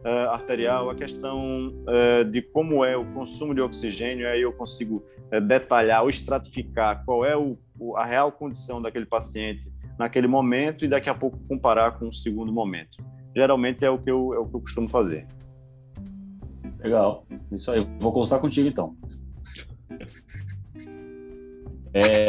uh, 0.04 0.30
arterial, 0.30 0.90
a 0.90 0.94
questão 0.94 1.68
uh, 1.68 2.24
de 2.24 2.42
como 2.42 2.84
é 2.84 2.96
o 2.96 3.04
consumo 3.12 3.54
de 3.54 3.60
oxigênio, 3.60 4.28
aí 4.28 4.42
eu 4.42 4.52
consigo 4.52 5.04
uh, 5.32 5.40
detalhar 5.40 6.02
ou 6.02 6.10
estratificar 6.10 7.04
qual 7.04 7.24
é 7.24 7.36
o, 7.36 7.56
a 7.96 8.04
real 8.04 8.32
condição 8.32 8.80
daquele 8.80 9.06
paciente 9.06 9.70
naquele 9.98 10.26
momento 10.26 10.84
e 10.84 10.88
daqui 10.88 11.10
a 11.10 11.14
pouco 11.14 11.38
comparar 11.46 11.98
com 11.98 12.08
o 12.08 12.12
segundo 12.12 12.50
momento 12.50 12.96
geralmente 13.34 13.84
é 13.84 13.90
o 13.90 13.98
que 13.98 14.10
eu, 14.10 14.34
é 14.34 14.38
o 14.38 14.46
que 14.46 14.56
eu 14.56 14.60
costumo 14.60 14.88
fazer. 14.88 15.26
Legal. 16.78 17.26
Isso 17.52 17.70
aí. 17.70 17.86
Vou 17.98 18.12
constar 18.12 18.40
contigo 18.40 18.68
então. 18.68 18.96
É, 21.92 22.26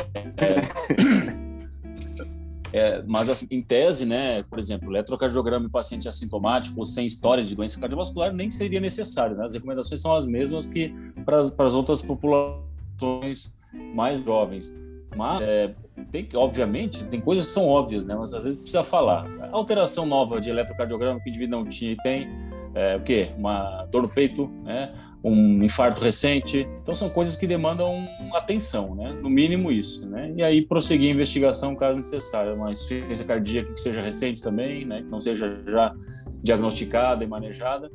é, 2.73 3.03
mas 3.05 3.29
assim, 3.29 3.45
em 3.51 3.61
tese, 3.61 4.05
né, 4.05 4.41
por 4.43 4.59
exemplo, 4.59 4.91
eletrocardiograma 4.91 5.65
em 5.65 5.69
paciente 5.69 6.07
assintomático 6.07 6.79
ou 6.79 6.85
sem 6.85 7.05
história 7.05 7.43
de 7.43 7.55
doença 7.55 7.79
cardiovascular 7.79 8.33
nem 8.33 8.49
seria 8.49 8.79
necessário. 8.79 9.35
Né? 9.35 9.45
As 9.45 9.53
recomendações 9.53 10.01
são 10.01 10.15
as 10.15 10.25
mesmas 10.25 10.65
que 10.65 10.93
para 11.25 11.39
as 11.39 11.73
outras 11.73 12.01
populações 12.01 13.59
mais 13.93 14.23
jovens. 14.23 14.73
Mas 15.15 15.41
é, 15.41 15.75
tem 16.09 16.25
que, 16.25 16.37
obviamente, 16.37 17.03
tem 17.05 17.19
coisas 17.19 17.47
que 17.47 17.51
são 17.51 17.65
óbvias, 17.65 18.05
né? 18.05 18.15
Mas 18.15 18.33
às 18.33 18.45
vezes 18.45 18.61
precisa 18.61 18.81
falar. 18.81 19.27
Alteração 19.51 20.05
nova 20.05 20.39
de 20.39 20.49
eletrocardiograma 20.49 21.19
que 21.19 21.27
o 21.27 21.29
indivíduo 21.29 21.59
não 21.59 21.69
tinha 21.69 21.91
e 21.91 21.97
tem, 21.97 22.29
é, 22.73 22.95
o 22.95 23.01
quê? 23.01 23.31
Uma 23.37 23.85
dor 23.91 24.03
no 24.03 24.09
peito, 24.09 24.47
né? 24.63 24.93
Um 25.23 25.63
infarto 25.63 26.01
recente. 26.01 26.67
Então 26.81 26.95
são 26.95 27.09
coisas 27.09 27.35
que 27.35 27.45
demandam 27.45 28.07
atenção, 28.33 28.95
né? 28.95 29.13
No 29.21 29.29
mínimo 29.29 29.71
isso, 29.71 30.09
né? 30.09 30.33
E 30.35 30.43
aí 30.43 30.61
prosseguir 30.63 31.09
a 31.09 31.13
investigação 31.13 31.75
caso 31.75 31.97
necessário. 31.97 32.55
Uma 32.55 32.71
insuficiência 32.71 33.25
cardíaca 33.25 33.71
que 33.71 33.79
seja 33.79 34.01
recente 34.01 34.41
também, 34.41 34.83
né? 34.83 35.01
Que 35.03 35.09
não 35.09 35.21
seja 35.21 35.47
já 35.63 35.93
diagnosticada 36.41 37.23
e 37.23 37.27
manejada. 37.27 37.91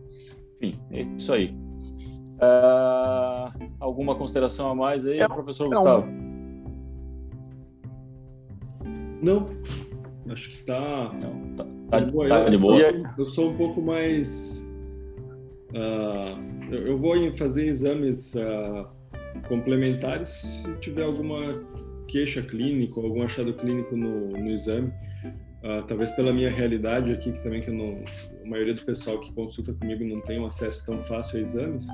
Enfim, 0.55 0.79
é 0.93 1.03
isso 1.17 1.33
aí. 1.33 1.55
Uh, 2.37 3.71
alguma 3.81 4.15
consideração 4.15 4.71
a 4.71 4.75
mais 4.75 5.07
aí, 5.07 5.21
é, 5.21 5.27
professor 5.27 5.69
Gustavo? 5.69 6.07
Não, 9.23 9.49
acho 10.31 10.51
que 10.51 10.65
tá. 10.65 11.13
Não, 11.23 11.55
tá, 11.57 11.65
tá, 11.65 12.01
tá, 12.01 12.45
tá 12.45 12.51
de 12.51 12.59
boa. 12.59 12.79
Eu, 12.79 13.05
eu, 13.19 13.27
sou 13.27 13.51
um 13.51 13.57
pouco 13.57 13.81
mais. 13.81 14.66
Uh, 15.77 16.75
eu 16.75 16.97
vou 16.97 17.31
fazer 17.35 17.67
exames 17.67 18.35
uh, 18.35 18.89
complementares 19.47 20.31
se 20.31 20.75
tiver 20.77 21.03
alguma 21.03 21.37
queixa 22.09 22.41
clínica, 22.41 22.99
algum 23.01 23.23
achado 23.23 23.53
clínico 23.53 23.95
no, 23.95 24.31
no 24.31 24.51
exame. 24.51 24.91
Uh, 25.63 25.83
talvez 25.87 26.11
pela 26.13 26.33
minha 26.33 26.51
realidade 26.51 27.13
aqui, 27.13 27.31
que 27.31 27.43
também 27.43 27.61
que 27.61 27.71
não, 27.71 28.03
a 28.43 28.49
maioria 28.49 28.73
do 28.73 28.83
pessoal 28.87 29.21
que 29.21 29.35
consulta 29.35 29.75
comigo 29.75 30.03
não 30.05 30.23
tem 30.23 30.39
um 30.39 30.47
acesso 30.47 30.87
tão 30.87 31.03
fácil 31.03 31.39
a 31.39 31.43
exames. 31.43 31.87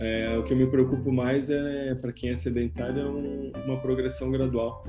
É, 0.00 0.36
o 0.36 0.42
que 0.42 0.52
eu 0.52 0.56
me 0.56 0.66
preocupo 0.66 1.12
mais 1.12 1.50
é, 1.50 1.94
para 1.94 2.12
quem 2.12 2.30
é 2.30 2.36
sedentário, 2.36 3.00
é 3.00 3.06
um, 3.06 3.52
uma 3.64 3.80
progressão 3.80 4.30
gradual. 4.30 4.84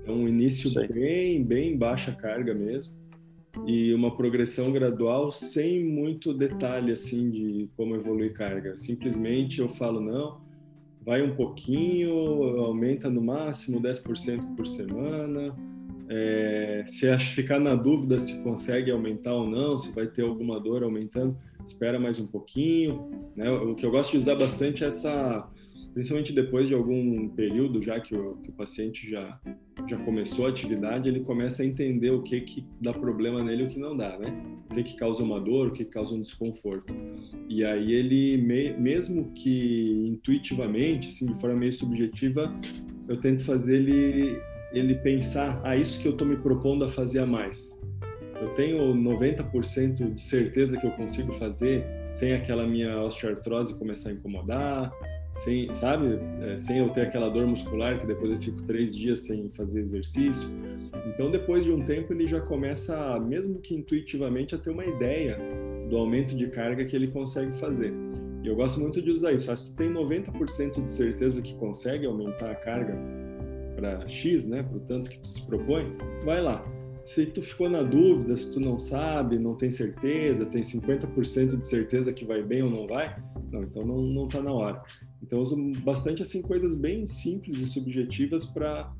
Então, 0.00 0.14
um 0.14 0.28
início 0.28 0.70
bem, 0.88 1.46
bem 1.48 1.76
baixa 1.76 2.12
carga 2.12 2.54
mesmo 2.54 2.94
e 3.66 3.92
uma 3.94 4.14
progressão 4.16 4.72
gradual 4.72 5.32
sem 5.32 5.84
muito 5.84 6.32
detalhe 6.32 6.92
assim 6.92 7.30
de 7.30 7.68
como 7.76 7.94
evoluir 7.94 8.32
carga. 8.32 8.76
Simplesmente 8.76 9.60
eu 9.60 9.68
falo 9.68 10.00
não, 10.00 10.40
vai 11.04 11.22
um 11.22 11.34
pouquinho, 11.34 12.12
aumenta 12.60 13.08
no 13.08 13.22
máximo 13.22 13.80
10% 13.80 14.54
por 14.54 14.66
semana. 14.66 15.54
É, 16.10 16.86
se 16.88 17.18
ficar 17.18 17.60
na 17.60 17.74
dúvida 17.74 18.18
se 18.18 18.42
consegue 18.42 18.90
aumentar 18.90 19.34
ou 19.34 19.48
não, 19.48 19.76
se 19.76 19.90
vai 19.92 20.06
ter 20.06 20.22
alguma 20.22 20.58
dor 20.58 20.82
aumentando, 20.82 21.36
espera 21.64 21.98
mais 21.98 22.18
um 22.18 22.26
pouquinho. 22.26 23.10
Né? 23.36 23.50
O 23.50 23.74
que 23.74 23.84
eu 23.84 23.90
gosto 23.90 24.12
de 24.12 24.18
usar 24.18 24.34
bastante 24.34 24.84
é 24.84 24.86
essa, 24.86 25.46
principalmente 25.92 26.32
depois 26.32 26.68
de 26.68 26.74
algum 26.74 27.28
período 27.28 27.82
já 27.82 28.00
que 28.00 28.14
o, 28.14 28.36
que 28.36 28.50
o 28.50 28.52
paciente 28.52 29.08
já 29.08 29.40
já 29.88 29.96
começou 29.98 30.46
a 30.46 30.50
atividade, 30.50 31.08
ele 31.08 31.20
começa 31.20 31.62
a 31.62 31.66
entender 31.66 32.10
o 32.10 32.22
que 32.22 32.40
que 32.40 32.66
dá 32.80 32.92
problema 32.92 33.42
nele 33.42 33.62
e 33.62 33.66
o 33.66 33.68
que 33.68 33.78
não 33.78 33.96
dá, 33.96 34.18
né? 34.18 34.34
O 34.70 34.74
que 34.74 34.82
que 34.82 34.96
causa 34.96 35.22
uma 35.22 35.40
dor, 35.40 35.68
o 35.68 35.72
que, 35.72 35.84
que 35.84 35.90
causa 35.90 36.14
um 36.14 36.20
desconforto. 36.20 36.94
E 37.48 37.64
aí 37.64 37.92
ele, 37.92 38.36
mesmo 38.36 39.32
que 39.32 40.06
intuitivamente, 40.06 41.08
assim, 41.08 41.26
de 41.26 41.40
forma 41.40 41.56
meio 41.56 41.72
subjetiva, 41.72 42.48
eu 43.08 43.16
tento 43.16 43.44
fazer 43.46 43.76
ele, 43.76 44.28
ele 44.72 44.94
pensar, 45.02 45.60
ah, 45.64 45.76
isso 45.76 45.98
que 46.00 46.06
eu 46.06 46.12
estou 46.12 46.26
me 46.26 46.36
propondo 46.36 46.84
a 46.84 46.88
fazer 46.88 47.20
a 47.20 47.26
mais. 47.26 47.80
Eu 48.40 48.50
tenho 48.50 48.94
90% 48.94 50.14
de 50.14 50.20
certeza 50.20 50.76
que 50.76 50.86
eu 50.86 50.92
consigo 50.92 51.32
fazer 51.32 51.84
sem 52.12 52.32
aquela 52.32 52.66
minha 52.66 53.02
osteoartrose 53.02 53.74
começar 53.78 54.10
a 54.10 54.12
incomodar, 54.12 54.92
sem, 55.32 55.72
sabe, 55.74 56.18
é, 56.42 56.56
sem 56.56 56.78
eu 56.78 56.88
ter 56.90 57.02
aquela 57.02 57.28
dor 57.28 57.46
muscular 57.46 57.98
que 57.98 58.06
depois 58.06 58.30
eu 58.32 58.38
fico 58.38 58.62
três 58.62 58.94
dias 58.94 59.20
sem 59.20 59.48
fazer 59.50 59.80
exercício. 59.80 60.48
Então, 61.06 61.30
depois 61.30 61.64
de 61.64 61.72
um 61.72 61.78
tempo, 61.78 62.12
ele 62.12 62.26
já 62.26 62.40
começa, 62.40 63.18
mesmo 63.20 63.60
que 63.60 63.74
intuitivamente, 63.74 64.54
a 64.54 64.58
ter 64.58 64.70
uma 64.70 64.84
ideia 64.84 65.38
do 65.88 65.96
aumento 65.96 66.36
de 66.36 66.48
carga 66.48 66.84
que 66.84 66.94
ele 66.94 67.08
consegue 67.08 67.52
fazer. 67.52 67.92
E 68.42 68.48
eu 68.48 68.54
gosto 68.54 68.80
muito 68.80 69.00
de 69.02 69.10
usar 69.10 69.32
isso. 69.32 69.50
Ah, 69.50 69.56
se 69.56 69.70
tu 69.70 69.76
tem 69.76 69.90
90% 69.90 70.82
de 70.82 70.90
certeza 70.90 71.42
que 71.42 71.54
consegue 71.56 72.06
aumentar 72.06 72.50
a 72.50 72.54
carga 72.54 72.96
para 73.74 74.08
X, 74.08 74.46
né, 74.46 74.62
para 74.62 74.76
o 74.76 74.80
tanto 74.80 75.08
que 75.08 75.18
tu 75.18 75.30
se 75.30 75.40
propõe, 75.42 75.96
vai 76.24 76.42
lá. 76.42 76.64
Se 77.04 77.24
tu 77.26 77.40
ficou 77.40 77.70
na 77.70 77.82
dúvida, 77.82 78.36
se 78.36 78.52
tu 78.52 78.60
não 78.60 78.78
sabe, 78.78 79.38
não 79.38 79.54
tem 79.54 79.70
certeza, 79.70 80.44
tem 80.44 80.62
50% 80.62 81.56
de 81.56 81.66
certeza 81.66 82.12
que 82.12 82.24
vai 82.24 82.42
bem 82.42 82.62
ou 82.62 82.70
não 82.70 82.86
vai, 82.86 83.16
não, 83.50 83.62
então 83.62 83.82
não, 83.82 84.02
não 84.02 84.28
tá 84.28 84.42
na 84.42 84.52
hora. 84.52 84.82
Então 85.22 85.38
eu 85.38 85.42
uso 85.42 85.56
bastante 85.82 86.22
assim 86.22 86.40
coisas 86.40 86.74
bem 86.74 87.06
simples 87.06 87.58
e 87.58 87.66
subjetivas 87.66 88.44
para 88.44 88.92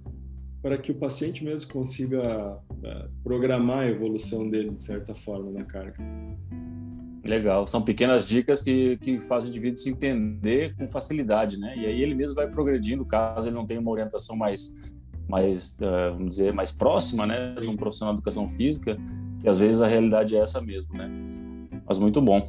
para 0.61 0.77
que 0.77 0.91
o 0.91 0.95
paciente 0.95 1.45
mesmo 1.45 1.73
consiga 1.73 2.57
uh, 2.57 3.11
programar 3.23 3.81
a 3.81 3.89
evolução 3.89 4.49
dele 4.51 4.71
de 4.71 4.83
certa 4.83 5.15
forma 5.15 5.51
na 5.51 5.65
carga. 5.65 5.97
Legal, 7.25 7.69
são 7.69 7.83
pequenas 7.83 8.27
dicas 8.27 8.63
que, 8.63 8.97
que 8.99 9.21
fazem 9.21 9.49
o 9.49 9.51
indivíduo 9.51 9.79
se 9.79 9.91
entender 9.91 10.75
com 10.77 10.89
facilidade, 10.89 11.59
né? 11.59 11.75
E 11.77 11.87
aí 11.87 12.03
ele 12.03 12.15
mesmo 12.15 12.37
vai 12.37 12.49
progredindo, 12.49 13.05
caso 13.05 13.49
ele 13.49 13.55
não 13.55 13.67
tenha 13.67 13.81
uma 13.81 13.91
orientação 13.91 14.35
mais, 14.35 14.75
mais 15.29 15.79
uh, 15.81 16.15
vamos 16.15 16.31
dizer, 16.31 16.53
mais 16.53 16.73
próxima, 16.73 17.27
né, 17.27 17.55
de 17.61 17.69
um 17.69 17.77
profissional 17.77 18.15
de 18.15 18.21
educação 18.21 18.49
física, 18.49 18.97
que 19.41 19.49
às 19.49 19.59
vezes 19.59 19.83
a 19.83 19.87
realidade 19.87 20.37
é 20.37 20.41
essa 20.41 20.61
mesmo, 20.61 20.95
né? 20.95 21.09
Mas 21.87 21.99
muito 21.99 22.21
bom. 22.21 22.43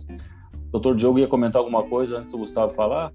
Doutor 0.72 0.96
Diogo 0.96 1.20
ia 1.20 1.28
comentar 1.28 1.60
alguma 1.60 1.84
coisa 1.84 2.18
antes 2.18 2.32
do 2.32 2.38
Gustavo 2.38 2.72
falar? 2.72 3.12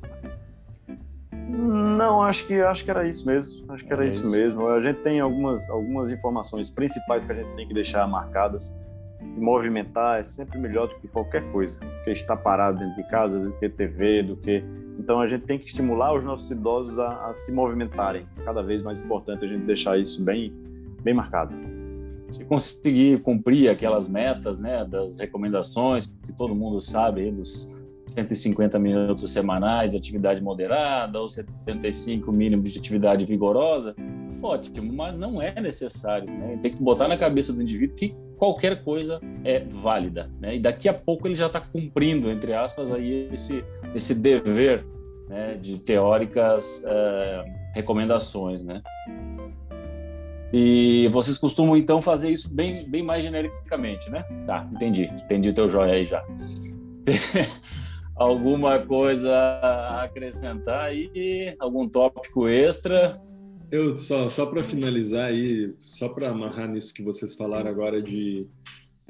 Não, 2.04 2.22
acho 2.22 2.46
que 2.46 2.60
acho 2.60 2.84
que 2.84 2.90
era 2.90 3.08
isso 3.08 3.26
mesmo. 3.26 3.72
Acho 3.72 3.84
que 3.84 3.92
era 3.92 4.04
é 4.04 4.08
isso. 4.08 4.22
isso. 4.22 4.30
mesmo. 4.30 4.68
A 4.68 4.80
gente 4.80 5.00
tem 5.00 5.20
algumas 5.20 5.68
algumas 5.70 6.10
informações 6.10 6.70
principais 6.70 7.24
que 7.24 7.32
a 7.32 7.34
gente 7.34 7.54
tem 7.54 7.66
que 7.66 7.74
deixar 7.74 8.06
marcadas. 8.06 8.78
Se 9.30 9.40
movimentar 9.40 10.20
é 10.20 10.22
sempre 10.22 10.58
melhor 10.58 10.88
do 10.88 10.96
que 10.96 11.08
qualquer 11.08 11.42
coisa, 11.50 11.80
do 11.80 12.04
que 12.04 12.10
estar 12.10 12.36
parado 12.36 12.78
dentro 12.78 12.94
de 12.94 13.08
casa, 13.08 13.40
do 13.40 13.52
que 13.52 13.68
TV, 13.68 14.22
do 14.22 14.36
que 14.36 14.62
então 14.98 15.20
a 15.20 15.26
gente 15.26 15.44
tem 15.44 15.58
que 15.58 15.64
estimular 15.64 16.14
os 16.14 16.24
nossos 16.24 16.48
idosos 16.50 16.98
a, 16.98 17.26
a 17.26 17.34
se 17.34 17.50
movimentarem. 17.52 18.26
Cada 18.44 18.62
vez 18.62 18.82
mais 18.82 19.00
importante 19.00 19.44
a 19.44 19.48
gente 19.48 19.64
deixar 19.64 19.98
isso 19.98 20.22
bem 20.22 20.52
bem 21.02 21.14
marcado 21.14 21.54
se 22.30 22.44
conseguir 22.44 23.20
cumprir 23.20 23.68
aquelas 23.70 24.08
metas, 24.08 24.58
né, 24.58 24.84
das 24.84 25.18
recomendações 25.18 26.16
que 26.22 26.32
todo 26.32 26.54
mundo 26.54 26.80
sabe 26.80 27.22
aí, 27.22 27.30
dos 27.30 27.72
150 28.06 28.78
minutos 28.78 29.32
semanais 29.32 29.92
de 29.92 29.96
atividade 29.96 30.42
moderada 30.42 31.20
ou 31.20 31.28
75 31.28 32.30
mínimos 32.30 32.72
de 32.72 32.78
atividade 32.78 33.24
vigorosa, 33.24 33.94
ótimo, 34.42 34.92
mas 34.92 35.16
não 35.16 35.40
é 35.40 35.58
necessário, 35.60 36.26
né? 36.26 36.58
Tem 36.60 36.70
que 36.70 36.82
botar 36.82 37.08
na 37.08 37.16
cabeça 37.16 37.52
do 37.52 37.62
indivíduo 37.62 37.96
que 37.96 38.14
qualquer 38.36 38.84
coisa 38.84 39.20
é 39.42 39.60
válida, 39.60 40.30
né? 40.40 40.56
E 40.56 40.60
daqui 40.60 40.88
a 40.88 40.94
pouco 40.94 41.26
ele 41.26 41.36
já 41.36 41.46
está 41.46 41.60
cumprindo, 41.60 42.30
entre 42.30 42.52
aspas, 42.52 42.92
aí 42.92 43.28
esse 43.32 43.64
esse 43.94 44.14
dever 44.14 44.86
né, 45.28 45.54
de 45.54 45.78
teóricas 45.78 46.84
uh, 46.84 47.50
recomendações, 47.74 48.62
né? 48.62 48.82
E 50.52 51.08
vocês 51.08 51.36
costumam 51.36 51.76
então 51.76 52.00
fazer 52.00 52.30
isso 52.30 52.54
bem, 52.54 52.88
bem 52.88 53.02
mais 53.02 53.24
genericamente, 53.24 54.08
né? 54.08 54.24
Tá, 54.46 54.68
entendi. 54.72 55.10
Entendi 55.24 55.48
o 55.48 55.52
teu 55.52 55.68
joia 55.68 55.94
aí 55.94 56.06
já. 56.06 56.22
Alguma 58.16 58.78
coisa 58.78 59.32
a 59.32 60.04
acrescentar 60.04 60.84
aí? 60.84 61.54
Algum 61.58 61.88
tópico 61.88 62.46
extra? 62.46 63.20
Eu 63.70 63.96
só, 63.96 64.30
só 64.30 64.46
para 64.46 64.62
finalizar 64.62 65.26
aí, 65.26 65.74
só 65.80 66.08
para 66.08 66.28
amarrar 66.28 66.70
nisso 66.70 66.94
que 66.94 67.02
vocês 67.02 67.34
falaram 67.34 67.68
agora 67.68 68.00
de, 68.00 68.48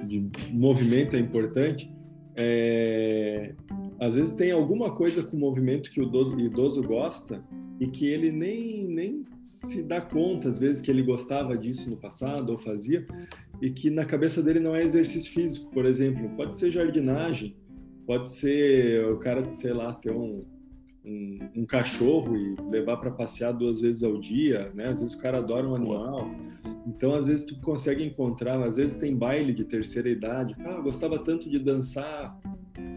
de 0.07 0.27
movimento 0.51 1.17
é 1.17 1.19
importante. 1.19 1.93
É, 2.35 3.55
às 4.01 4.15
vezes 4.17 4.35
tem 4.35 4.51
alguma 4.51 4.91
coisa 4.91 5.23
com 5.23 5.37
o 5.37 5.41
movimento 5.41 5.91
que 5.91 6.01
o 6.01 6.05
idoso, 6.05 6.41
idoso 6.41 6.83
gosta 6.83 7.45
e 7.79 7.87
que 7.87 8.07
ele 8.07 8.33
nem, 8.33 8.87
nem 8.87 9.25
se 9.43 9.83
dá 9.83 10.01
conta, 10.01 10.49
às 10.49 10.59
vezes, 10.59 10.81
que 10.81 10.91
ele 10.91 11.03
gostava 11.03 11.59
disso 11.59 11.91
no 11.91 11.97
passado 11.97 12.51
ou 12.51 12.59
fazia, 12.59 13.05
e 13.61 13.71
que 13.71 13.91
na 13.91 14.05
cabeça 14.05 14.43
dele 14.43 14.61
não 14.61 14.75
é 14.75 14.83
exercício 14.83 15.33
físico, 15.33 15.71
por 15.71 15.85
exemplo. 15.85 16.29
Pode 16.37 16.57
ser 16.57 16.71
jardinagem, 16.71 17.57
pode 18.07 18.31
ser 18.31 19.05
o 19.07 19.19
cara, 19.19 19.55
sei 19.55 19.73
lá, 19.73 19.93
ter 19.93 20.13
um, 20.13 20.45
um, 21.05 21.39
um 21.57 21.67
cachorro 21.67 22.37
e 22.37 22.55
levar 22.71 22.97
para 22.99 23.11
passear 23.11 23.53
duas 23.53 23.81
vezes 23.81 24.03
ao 24.03 24.19
dia, 24.19 24.71
né? 24.75 24.85
Às 24.91 25.01
vezes 25.01 25.15
o 25.15 25.19
cara 25.19 25.39
adora 25.39 25.67
um 25.67 25.75
animal. 25.75 26.31
Então, 26.87 27.15
às 27.15 27.27
vezes 27.27 27.45
tu 27.45 27.61
consegue 27.61 28.05
encontrar, 28.05 28.63
às 28.63 28.77
vezes 28.77 28.97
tem 28.97 29.17
baile 29.17 29.53
de 29.53 29.65
terceira 29.65 30.09
idade. 30.09 30.55
Ah, 30.61 30.73
eu 30.73 30.83
gostava 30.83 31.19
tanto 31.19 31.51
de 31.51 31.59
dançar 31.59 32.39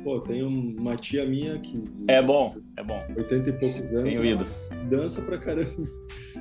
Pô, 0.04 0.20
tem 0.22 0.41
uma 0.41 0.96
tia 0.96 1.26
minha 1.26 1.60
que. 1.60 1.84
É 2.08 2.22
bom, 2.22 2.56
é 2.78 2.84
bom. 2.84 3.00
80 3.15 3.50
e 3.50 3.54
poucos 3.54 3.82
anos. 3.93 4.04
Tenho 4.04 4.26
ido. 4.26 4.46
Dança 4.89 5.22
pra 5.22 5.38
caramba. 5.38 5.70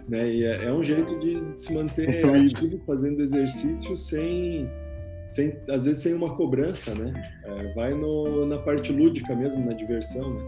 Né? 0.09 0.35
E 0.35 0.45
é, 0.45 0.65
é 0.67 0.73
um 0.73 0.83
jeito 0.83 1.19
de 1.19 1.43
se 1.57 1.75
manter 1.75 2.25
ativo 2.31 2.79
fazendo 2.87 3.21
exercício 3.21 3.97
sem, 3.97 4.71
sem. 5.29 5.57
Às 5.69 5.85
vezes 5.85 6.03
sem 6.03 6.15
uma 6.15 6.35
cobrança, 6.35 6.95
né? 6.95 7.13
É, 7.45 7.73
vai 7.75 7.95
no, 7.95 8.47
na 8.47 8.59
parte 8.59 8.93
lúdica 8.93 9.35
mesmo, 9.35 9.65
na 9.65 9.73
diversão, 9.73 10.35
né? 10.35 10.43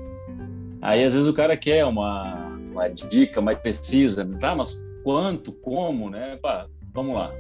Aí 0.80 1.04
às 1.04 1.12
vezes 1.12 1.28
o 1.28 1.34
cara 1.34 1.56
quer 1.56 1.84
uma, 1.84 2.56
uma 2.70 2.88
dica 2.88 3.40
mais 3.40 3.58
precisa, 3.58 4.28
tá? 4.38 4.54
Mas 4.54 4.84
quanto, 5.02 5.52
como, 5.52 6.10
né? 6.10 6.38
Pá, 6.40 6.66
vamos 6.92 7.14
lá. 7.14 7.32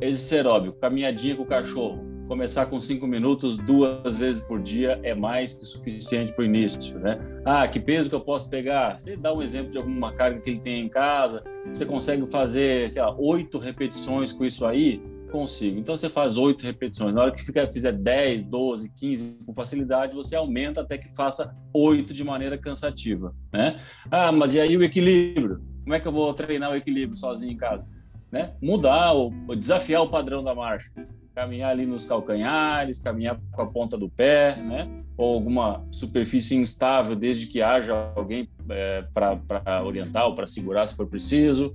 Esse 0.00 0.34
aeróbico, 0.34 0.78
caminhadinha 0.78 1.36
com 1.36 1.42
o 1.42 1.46
cachorro 1.46 2.10
começar 2.30 2.66
com 2.66 2.78
cinco 2.78 3.08
minutos 3.08 3.58
duas 3.58 4.16
vezes 4.16 4.40
por 4.40 4.62
dia 4.62 5.00
é 5.02 5.12
mais 5.12 5.52
que 5.52 5.64
suficiente 5.64 6.32
para 6.32 6.42
o 6.42 6.44
início, 6.44 6.96
né? 7.00 7.18
Ah, 7.44 7.66
que 7.66 7.80
peso 7.80 8.08
que 8.08 8.14
eu 8.14 8.20
posso 8.20 8.48
pegar? 8.48 9.00
Você 9.00 9.16
dá 9.16 9.34
um 9.34 9.42
exemplo 9.42 9.72
de 9.72 9.78
alguma 9.78 10.12
carga 10.12 10.38
que 10.38 10.48
ele 10.48 10.60
tem 10.60 10.84
em 10.84 10.88
casa, 10.88 11.42
você 11.66 11.84
consegue 11.84 12.24
fazer, 12.28 12.88
sei 12.88 13.02
lá, 13.02 13.12
oito 13.18 13.58
repetições 13.58 14.32
com 14.32 14.44
isso 14.44 14.64
aí? 14.64 15.02
Consigo. 15.30 15.78
Então 15.78 15.96
você 15.96 16.10
faz 16.10 16.36
oito 16.36 16.64
repetições. 16.64 17.14
Na 17.14 17.22
hora 17.22 17.32
que 17.32 17.44
fica, 17.44 17.66
fizer 17.66 17.92
10, 17.92 18.44
12, 18.44 18.92
15 18.96 19.38
com 19.46 19.54
facilidade, 19.54 20.14
você 20.14 20.34
aumenta 20.34 20.80
até 20.80 20.98
que 20.98 21.14
faça 21.14 21.56
oito 21.72 22.12
de 22.12 22.24
maneira 22.24 22.58
cansativa, 22.58 23.34
né? 23.52 23.76
Ah, 24.10 24.32
mas 24.32 24.54
e 24.54 24.60
aí 24.60 24.76
o 24.76 24.82
equilíbrio? 24.82 25.62
Como 25.82 25.94
é 25.94 26.00
que 26.00 26.08
eu 26.08 26.12
vou 26.12 26.32
treinar 26.34 26.70
o 26.70 26.76
equilíbrio 26.76 27.16
sozinho 27.16 27.52
em 27.52 27.56
casa? 27.56 27.86
Né? 28.30 28.54
Mudar, 28.62 29.12
ou 29.12 29.32
desafiar 29.56 30.02
o 30.02 30.08
padrão 30.08 30.42
da 30.42 30.54
marcha 30.54 30.90
caminhar 31.34 31.70
ali 31.70 31.86
nos 31.86 32.04
calcanhares, 32.04 33.00
caminhar 33.00 33.40
com 33.52 33.62
a 33.62 33.66
ponta 33.66 33.96
do 33.96 34.08
pé, 34.08 34.56
né? 34.56 34.88
Ou 35.16 35.34
alguma 35.34 35.86
superfície 35.90 36.54
instável, 36.54 37.16
desde 37.16 37.46
que 37.46 37.62
haja 37.62 38.12
alguém 38.14 38.48
é, 38.68 39.04
para 39.14 39.82
orientar 39.84 40.26
ou 40.26 40.34
para 40.34 40.46
segurar 40.46 40.86
se 40.86 40.96
for 40.96 41.06
preciso. 41.06 41.74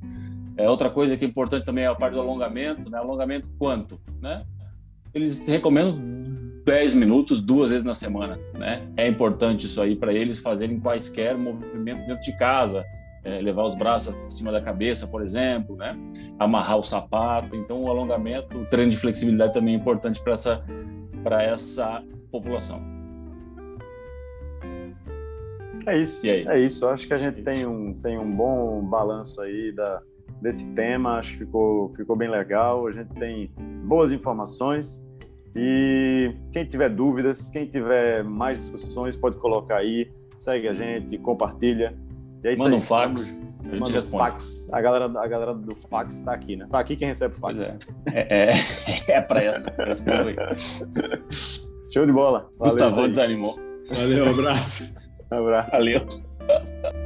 É, 0.57 0.69
outra 0.69 0.89
coisa 0.89 1.17
que 1.17 1.25
é 1.25 1.27
importante 1.27 1.65
também 1.65 1.83
é 1.83 1.87
a 1.87 1.95
parte 1.95 2.13
do 2.13 2.21
alongamento, 2.21 2.89
né? 2.89 2.97
Alongamento 2.97 3.49
quanto, 3.57 3.99
né? 4.21 4.45
Eles 5.13 5.45
recomendam 5.47 5.99
10 6.65 6.93
minutos 6.93 7.41
duas 7.41 7.71
vezes 7.71 7.85
na 7.85 7.93
semana, 7.93 8.39
né? 8.53 8.87
É 8.95 9.07
importante 9.07 9.65
isso 9.65 9.81
aí 9.81 9.95
para 9.95 10.13
eles 10.13 10.39
fazerem 10.39 10.79
quaisquer 10.79 11.37
movimentos 11.37 12.05
dentro 12.05 12.23
de 12.23 12.35
casa, 12.37 12.83
é, 13.23 13.41
levar 13.41 13.63
os 13.63 13.75
braços 13.75 14.15
acima 14.25 14.51
da 14.51 14.61
cabeça, 14.61 15.07
por 15.07 15.21
exemplo, 15.21 15.75
né? 15.75 15.97
amarrar 16.39 16.77
o 16.77 16.83
sapato. 16.83 17.55
Então, 17.55 17.77
o 17.77 17.89
alongamento, 17.89 18.59
o 18.59 18.65
treino 18.65 18.91
de 18.91 18.97
flexibilidade 18.97 19.53
também 19.53 19.73
é 19.73 19.77
importante 19.77 20.21
para 20.21 20.33
essa, 20.33 20.63
para 21.23 21.43
essa 21.43 22.03
população. 22.31 22.81
É 25.87 25.97
isso, 25.97 26.25
é 26.25 26.59
isso. 26.59 26.87
Acho 26.87 27.07
que 27.07 27.13
a 27.13 27.17
gente 27.17 27.43
tem 27.43 27.65
um, 27.65 27.93
tem 27.93 28.17
um 28.17 28.29
bom 28.29 28.81
balanço 28.83 29.41
aí 29.41 29.71
da, 29.71 30.01
desse 30.41 30.73
tema. 30.73 31.17
Acho 31.17 31.33
que 31.33 31.37
ficou, 31.39 31.93
ficou 31.95 32.15
bem 32.15 32.29
legal. 32.29 32.87
A 32.87 32.91
gente 32.91 33.09
tem 33.13 33.51
boas 33.85 34.11
informações. 34.11 35.05
E 35.55 36.35
quem 36.51 36.65
tiver 36.65 36.89
dúvidas, 36.89 37.49
quem 37.49 37.65
tiver 37.65 38.23
mais 38.23 38.59
discussões, 38.59 39.15
pode 39.15 39.37
colocar 39.37 39.77
aí, 39.77 40.11
segue 40.37 40.67
a 40.67 40.73
gente, 40.73 41.17
compartilha. 41.17 41.95
É 42.43 42.53
Manda 42.57 42.75
um 42.75 42.81
fax. 42.81 43.43
A 43.71 43.75
gente 43.75 43.91
responde. 43.91 44.23
fax. 44.23 44.71
A 44.71 44.81
galera, 44.81 45.05
a 45.05 45.27
galera 45.27 45.53
do 45.53 45.75
fax 45.75 46.15
está 46.15 46.33
aqui, 46.33 46.55
né? 46.55 46.67
Tá 46.69 46.79
aqui 46.79 46.95
quem 46.95 47.07
recebe 47.07 47.35
o 47.35 47.39
fax. 47.39 47.63
É, 47.63 47.79
é, 48.13 48.51
é, 48.51 49.11
é 49.17 49.21
para 49.21 49.43
essa. 49.43 49.73
essa 49.79 50.03
Show 51.91 52.05
de 52.05 52.11
bola. 52.11 52.49
Gustavo 52.59 53.07
desanimou. 53.07 53.55
Valeu, 53.89 54.25
um 54.25 54.29
abraço. 54.29 54.93
Um 55.31 55.37
abraço. 55.37 55.71
Valeu. 55.71 56.05